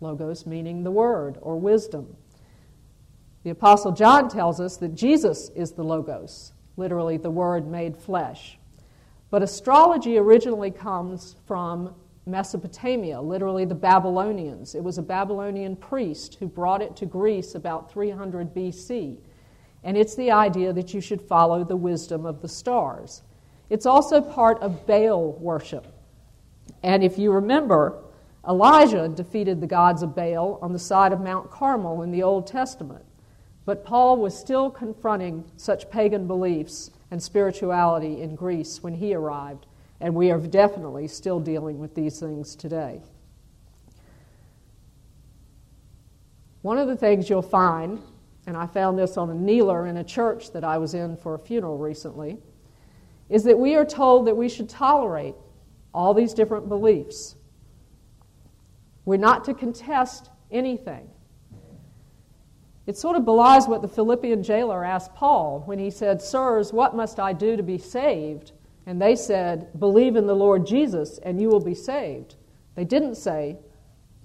[0.00, 2.16] logos meaning the word or wisdom.
[3.44, 8.58] The Apostle John tells us that Jesus is the Logos, literally the Word made flesh.
[9.30, 11.94] But astrology originally comes from
[12.26, 14.74] Mesopotamia, literally the Babylonians.
[14.74, 19.18] It was a Babylonian priest who brought it to Greece about 300 BC.
[19.82, 23.22] And it's the idea that you should follow the wisdom of the stars.
[23.68, 25.86] It's also part of Baal worship.
[26.82, 28.02] And if you remember,
[28.48, 32.46] Elijah defeated the gods of Baal on the side of Mount Carmel in the Old
[32.46, 33.04] Testament.
[33.66, 39.66] But Paul was still confronting such pagan beliefs and spirituality in Greece when he arrived,
[40.00, 43.00] and we are definitely still dealing with these things today.
[46.62, 48.00] One of the things you'll find,
[48.46, 51.34] and I found this on a kneeler in a church that I was in for
[51.34, 52.38] a funeral recently,
[53.30, 55.34] is that we are told that we should tolerate
[55.94, 57.36] all these different beliefs.
[59.04, 61.08] We're not to contest anything.
[62.86, 66.94] It sort of belies what the Philippian jailer asked Paul when he said, Sirs, what
[66.94, 68.52] must I do to be saved?
[68.86, 72.34] And they said, Believe in the Lord Jesus and you will be saved.
[72.74, 73.56] They didn't say,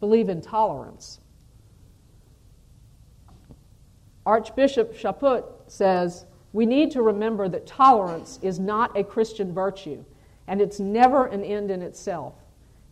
[0.01, 1.20] Believe in tolerance.
[4.26, 10.03] Archbishop Chaput says, We need to remember that tolerance is not a Christian virtue,
[10.47, 12.36] and it's never an end in itself.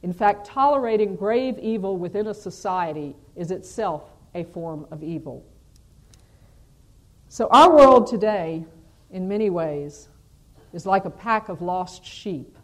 [0.02, 5.46] In fact, tolerating grave evil within a society is itself a form of evil.
[7.38, 8.66] So, our world today,
[9.12, 10.10] in many ways,
[10.74, 12.58] is like a pack of lost sheep.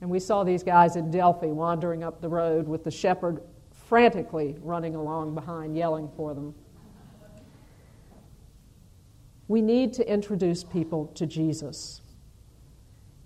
[0.00, 3.42] And we saw these guys in Delphi wandering up the road with the shepherd
[3.88, 6.54] frantically running along behind, yelling for them.
[9.48, 12.00] We need to introduce people to Jesus.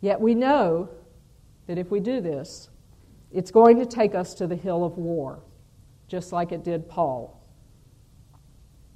[0.00, 0.88] Yet we know
[1.68, 2.68] that if we do this,
[3.30, 5.38] it's going to take us to the hill of war,
[6.08, 7.40] just like it did Paul.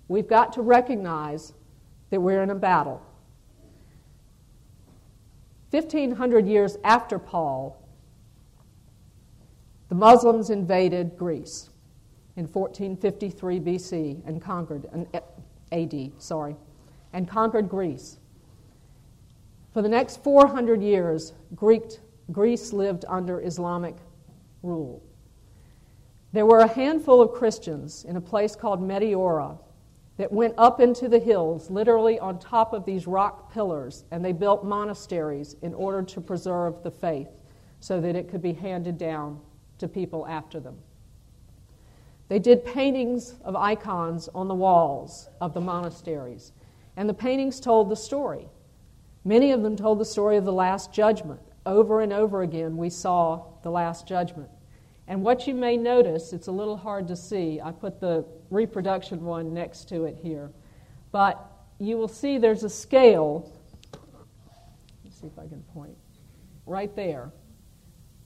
[0.09, 1.53] We've got to recognize
[2.11, 3.03] that we're in a battle.
[5.71, 7.77] 1500 years after Paul,
[9.89, 11.71] the Muslims invaded Greece
[12.37, 14.87] in 1453 BC and conquered,
[15.73, 16.57] AD, eh, sorry,
[17.13, 18.19] and conquered Greece.
[19.73, 21.83] For the next 400 years, Greek,
[22.33, 23.97] Greece lived under Islamic
[24.63, 25.03] rule.
[26.33, 29.59] There were a handful of Christians in a place called Meteora
[30.19, 34.33] that went up into the hills, literally on top of these rock pillars, and they
[34.33, 37.29] built monasteries in order to preserve the faith
[37.81, 39.41] so that it could be handed down
[39.79, 40.77] to people after them.
[42.29, 46.53] They did paintings of icons on the walls of the monasteries,
[46.97, 48.49] and the paintings told the story.
[49.25, 51.41] Many of them told the story of the Last Judgment.
[51.65, 54.51] Over and over again, we saw the Last Judgment.
[55.09, 57.61] And what you may notice, it's a little hard to see.
[57.63, 60.51] I put the reproduction one next to it here.
[61.13, 61.43] But
[61.79, 63.51] you will see there's a scale.
[65.03, 65.97] Let's see if I can point.
[66.67, 67.31] Right there.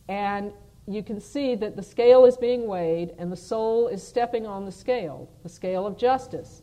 [0.08, 0.52] And
[0.88, 4.64] you can see that the scale is being weighed and the soul is stepping on
[4.64, 6.62] the scale, the scale of justice.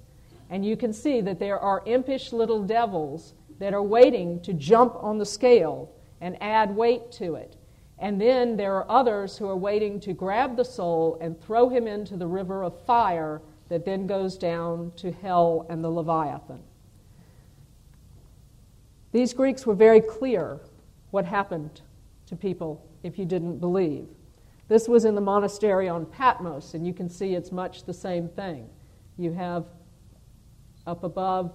[0.49, 4.95] And you can see that there are impish little devils that are waiting to jump
[4.95, 7.55] on the scale and add weight to it.
[7.99, 11.85] And then there are others who are waiting to grab the soul and throw him
[11.85, 16.63] into the river of fire that then goes down to hell and the Leviathan.
[19.11, 20.59] These Greeks were very clear
[21.11, 21.81] what happened
[22.27, 24.07] to people if you didn't believe.
[24.67, 28.29] This was in the monastery on Patmos, and you can see it's much the same
[28.29, 28.69] thing.
[29.17, 29.65] You have
[30.85, 31.51] up above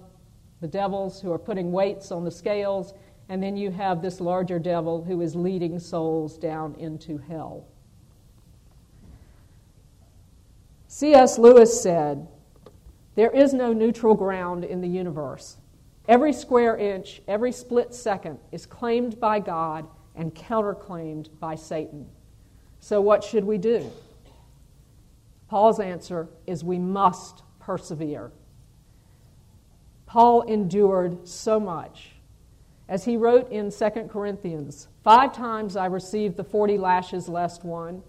[0.59, 2.93] the devils who are putting weights on the scales,
[3.29, 7.65] and then you have this larger devil who is leading souls down into hell.
[10.87, 11.37] C.S.
[11.37, 12.27] Lewis said,
[13.15, 15.57] There is no neutral ground in the universe.
[16.07, 22.07] Every square inch, every split second is claimed by God and counterclaimed by Satan.
[22.79, 23.91] So, what should we do?
[25.47, 28.31] Paul's answer is we must persevere.
[30.05, 32.14] Paul endured so much
[32.87, 38.01] as he wrote in 2 Corinthians, Five times I received the 40 lashes less one.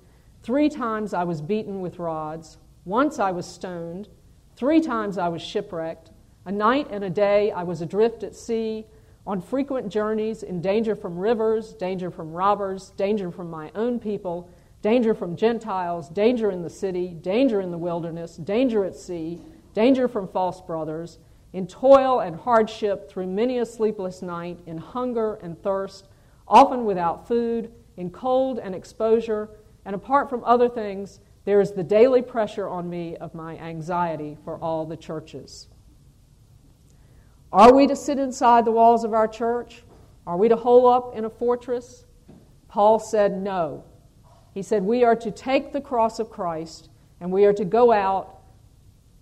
[0.43, 2.57] Three times I was beaten with rods.
[2.87, 4.09] Once I was stoned.
[4.55, 6.11] Three times I was shipwrecked.
[6.47, 8.87] A night and a day I was adrift at sea,
[9.27, 14.49] on frequent journeys, in danger from rivers, danger from robbers, danger from my own people,
[14.83, 19.43] danger from Gentiles, danger in the city, danger in the wilderness, danger at sea,
[19.75, 21.19] danger from false brothers
[21.57, 26.07] in toil and hardship through many a sleepless night, in hunger and thirst,
[26.47, 29.49] often without food, in cold and exposure,
[29.87, 34.37] and apart from other things, there is the daily pressure on me of my anxiety
[34.45, 35.69] for all the churches.
[37.51, 39.83] Are we to sit inside the walls of our church?
[40.27, 42.05] Are we to hole up in a fortress?
[42.69, 43.83] Paul said no.
[44.53, 47.93] He said we are to take the cross of Christ and we are to go
[47.93, 48.43] out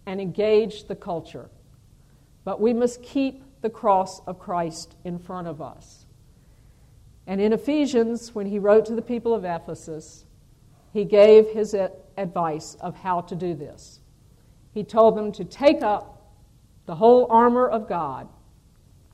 [0.04, 1.48] and engage the culture.
[2.44, 6.04] But we must keep the cross of Christ in front of us.
[7.26, 10.26] And in Ephesians, when he wrote to the people of Ephesus,
[10.92, 11.74] he gave his
[12.16, 14.00] advice of how to do this.
[14.72, 16.32] He told them to take up
[16.86, 18.28] the whole armor of God,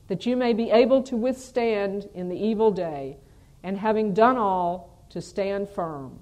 [0.09, 3.17] that you may be able to withstand in the evil day,
[3.63, 6.19] and having done all, to stand firm.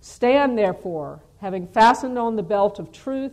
[0.00, 3.32] Stand, therefore, having fastened on the belt of truth,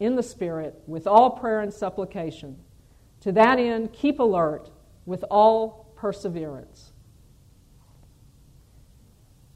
[0.00, 2.56] in the Spirit with all prayer and supplication.
[3.20, 4.70] To that end, keep alert
[5.06, 6.92] with all perseverance.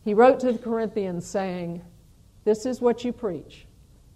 [0.04, 1.82] He wrote to the Corinthians saying,
[2.44, 3.66] This is what you preach.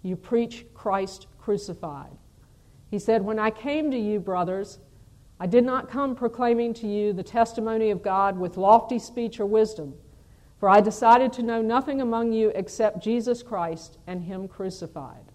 [0.01, 2.17] You preach Christ crucified.
[2.89, 4.79] He said, When I came to you, brothers,
[5.39, 9.45] I did not come proclaiming to you the testimony of God with lofty speech or
[9.45, 9.93] wisdom,
[10.57, 15.32] for I decided to know nothing among you except Jesus Christ and Him crucified.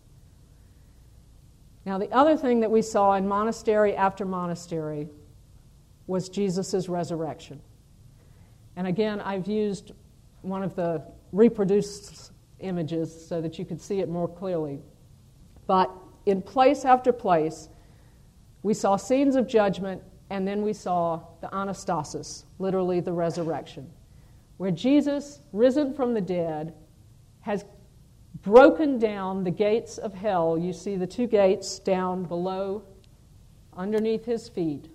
[1.88, 5.08] Now, the other thing that we saw in monastery after monastery
[6.06, 7.62] was Jesus' resurrection.
[8.76, 9.92] And again, I've used
[10.42, 14.82] one of the reproduced images so that you could see it more clearly.
[15.66, 15.90] But
[16.26, 17.70] in place after place,
[18.62, 23.90] we saw scenes of judgment, and then we saw the anastasis, literally the resurrection,
[24.58, 26.74] where Jesus, risen from the dead,
[27.40, 27.64] has
[28.42, 30.58] broken down the gates of hell.
[30.58, 32.82] You see the two gates down below,
[33.76, 34.88] underneath his feet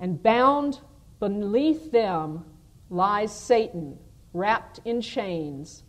[0.00, 0.80] and bound
[1.20, 2.44] beneath them
[2.90, 3.98] lies Satan,
[4.32, 5.82] wrapped in chains,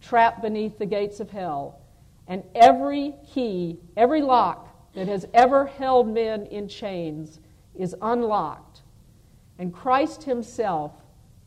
[0.00, 1.80] trapped beneath the gates of hell.
[2.28, 7.40] And every key, every lock that has ever held men in chains
[7.74, 8.82] is unlocked.
[9.58, 10.92] And Christ Himself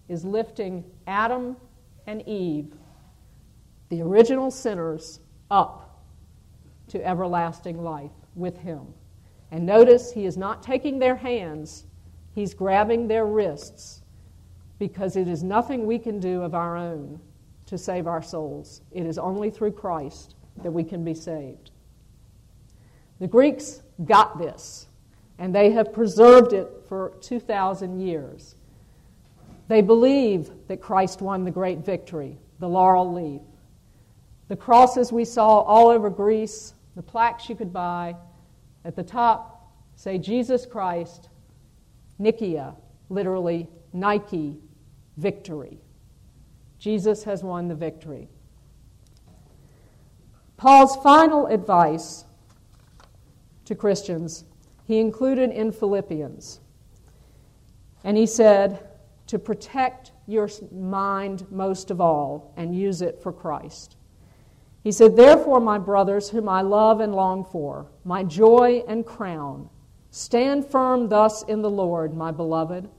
[0.09, 1.55] is lifting Adam
[2.05, 2.73] and Eve,
[3.93, 5.19] the original sinners,
[5.51, 6.01] up
[6.87, 8.87] to everlasting life with Him.
[9.51, 11.85] And notice he is not taking their hands,
[12.33, 14.01] he's grabbing their wrists
[14.79, 17.19] because it is nothing we can do of our own
[17.67, 18.81] to save our souls.
[18.91, 20.33] It is only through Christ
[20.63, 21.69] that we can be saved.
[23.19, 24.87] The Greeks got this,
[25.37, 28.55] and they have preserved it for 2,000 years.
[29.67, 33.41] They believe that Christ won the great victory, the laurel leaf.
[34.47, 38.15] The crosses we saw all over Greece, the plaques you could buy,
[38.85, 41.29] at the top, say Jesus Christ,
[42.19, 42.75] Nikia,
[43.09, 44.57] literally Nike,
[45.17, 45.79] victory.
[46.77, 48.27] Jesus has won the victory.
[50.57, 52.25] Paul's final advice
[53.65, 54.45] to Christians
[54.85, 56.59] he included in Philippians.
[58.03, 58.85] And he said,
[59.27, 63.95] to protect your mind most of all and use it for Christ.
[64.83, 69.69] He said, Therefore, my brothers, whom I love and long for, my joy and crown,
[70.11, 72.89] stand firm thus in the Lord, my beloved.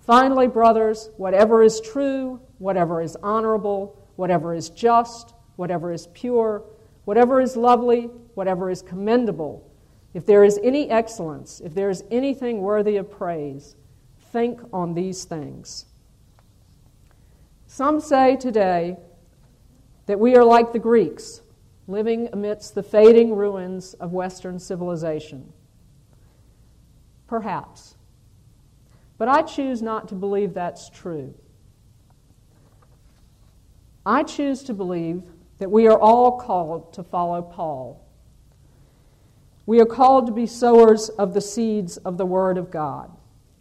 [0.00, 6.64] Finally, brothers, whatever is true, whatever is honorable, whatever is just, whatever is pure,
[7.04, 9.70] whatever is lovely, whatever is commendable,
[10.14, 13.76] if there is any excellence, if there is anything worthy of praise,
[14.32, 15.86] think on these things.
[17.66, 18.96] Some say today
[20.08, 21.42] that we are like the Greeks,
[21.86, 25.52] living amidst the fading ruins of Western civilization.
[27.26, 27.94] Perhaps.
[29.18, 31.34] But I choose not to believe that's true.
[34.06, 35.24] I choose to believe
[35.58, 38.02] that we are all called to follow Paul.
[39.66, 43.10] We are called to be sowers of the seeds of the Word of God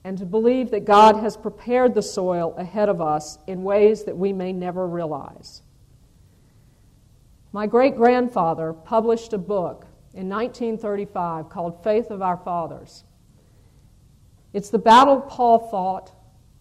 [0.05, 4.17] and to believe that God has prepared the soil ahead of us in ways that
[4.17, 5.61] we may never realize.
[7.57, 13.03] My great grandfather published a book in 1935 called Faith of Our Fathers.
[14.53, 16.11] It's the battle Paul fought,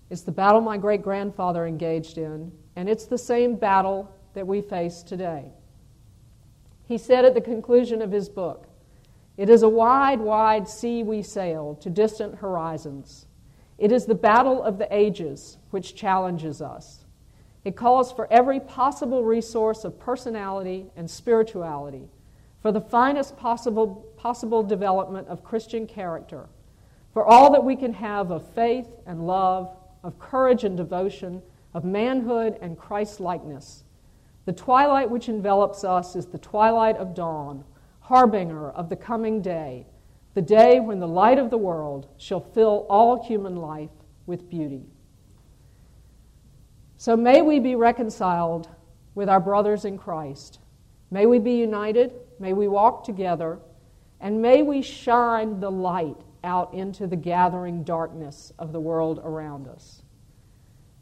[0.08, 4.62] it's the battle my great grandfather engaged in, and it's the same battle that we
[4.62, 5.52] face today.
[6.88, 8.66] He said at the conclusion of his book,
[9.36, 13.26] It is a wide, wide sea we sail to distant horizons.
[13.76, 17.05] It is the battle of the ages which challenges us.
[17.66, 22.08] It calls for every possible resource of personality and spirituality,
[22.62, 26.46] for the finest possible, possible development of Christian character,
[27.12, 31.42] for all that we can have of faith and love, of courage and devotion,
[31.74, 33.82] of manhood and Christ likeness.
[34.44, 37.64] The twilight which envelops us is the twilight of dawn,
[37.98, 39.86] harbinger of the coming day
[40.34, 43.90] the day when the light of the world shall fill all human life
[44.26, 44.84] with beauty.
[46.98, 48.68] So may we be reconciled
[49.14, 50.60] with our brothers in Christ.
[51.10, 52.12] May we be united.
[52.38, 53.58] May we walk together.
[54.20, 59.68] And may we shine the light out into the gathering darkness of the world around
[59.68, 60.02] us.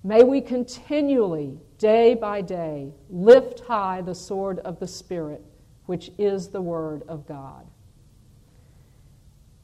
[0.03, 5.43] May we continually, day by day, lift high the sword of the Spirit,
[5.87, 7.67] which is the Word of God.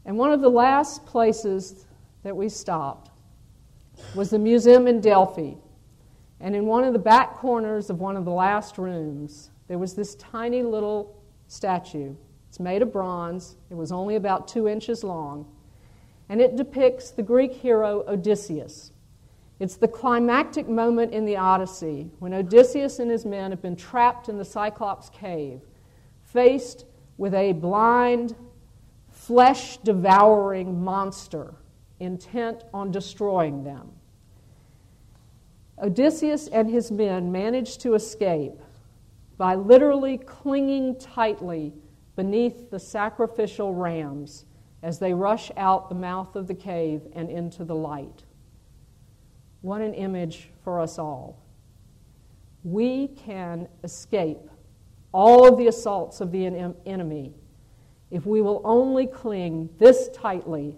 [0.06, 1.86] And one of the last places
[2.22, 3.10] that we stopped
[4.14, 5.52] was the museum in Delphi.
[6.40, 9.94] And in one of the back corners of one of the last rooms, there was
[9.94, 11.16] this tiny little
[11.48, 12.14] statue.
[12.48, 15.46] It's made of bronze, it was only about two inches long,
[16.28, 18.92] and it depicts the Greek hero Odysseus.
[19.60, 24.28] It's the climactic moment in the Odyssey when Odysseus and his men have been trapped
[24.28, 25.60] in the Cyclops cave,
[26.22, 26.86] faced
[27.18, 28.34] with a blind,
[29.10, 31.54] flesh devouring monster
[32.00, 33.92] intent on destroying them.
[35.82, 38.60] Odysseus and his men managed to escape
[39.36, 41.72] by literally clinging tightly
[42.16, 44.44] beneath the sacrificial rams
[44.82, 48.24] as they rush out the mouth of the cave and into the light.
[49.62, 51.42] What an image for us all.
[52.62, 54.50] We can escape
[55.12, 56.46] all of the assaults of the
[56.86, 57.34] enemy
[58.10, 60.76] if we will only cling this tightly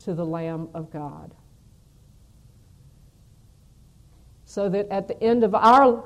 [0.00, 1.34] to the Lamb of God.
[4.54, 6.04] So that at the end of our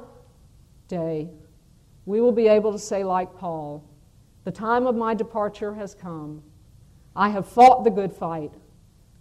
[0.89, 1.29] day,
[2.07, 3.85] we will be able to say, like Paul,
[4.45, 6.43] The time of my departure has come.
[7.15, 8.55] I have fought the good fight.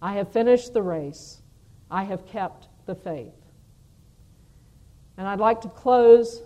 [0.00, 1.42] I have finished the race.
[1.90, 3.34] I have kept the faith.
[5.18, 6.40] And I'd like to close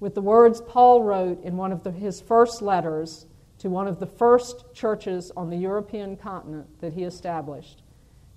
[0.00, 3.24] with the words Paul wrote in one of the, his first letters
[3.60, 7.82] to one of the first churches on the European continent that he established.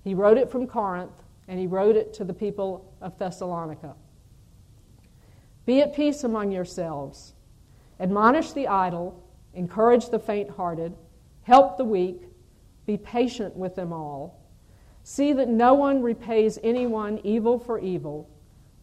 [0.02, 3.94] He wrote it from Corinth, and he wrote it to the people of Thessalonica.
[5.66, 7.34] Be at peace among yourselves.
[8.00, 9.22] Admonish the idle,
[9.54, 10.94] encourage the faint hearted,
[11.42, 12.22] help the weak,
[12.86, 14.40] be patient with them all.
[15.04, 18.28] See that no one repays anyone evil for evil,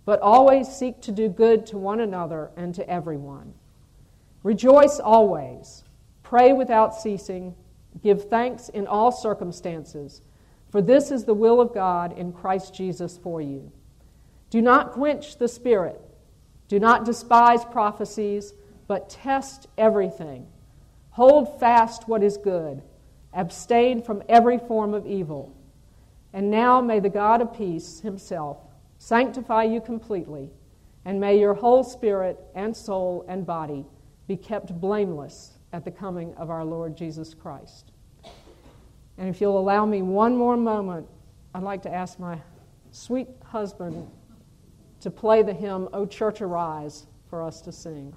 [0.05, 3.53] but always seek to do good to one another and to everyone.
[4.43, 5.83] Rejoice always.
[6.23, 7.55] Pray without ceasing.
[8.01, 10.21] Give thanks in all circumstances,
[10.71, 13.71] for this is the will of God in Christ Jesus for you.
[14.49, 16.01] Do not quench the Spirit.
[16.67, 18.53] Do not despise prophecies,
[18.87, 20.47] but test everything.
[21.11, 22.81] Hold fast what is good.
[23.33, 25.55] Abstain from every form of evil.
[26.33, 28.57] And now may the God of peace himself
[28.97, 30.49] sanctify you completely,
[31.03, 33.85] and may your whole spirit and soul and body
[34.27, 37.90] be kept blameless at the coming of our Lord Jesus Christ.
[39.21, 41.07] And if you'll allow me one more moment,
[41.53, 42.39] I'd like to ask my
[42.89, 44.09] sweet husband
[44.99, 48.15] to play the hymn, O Church Arise, for us to sing.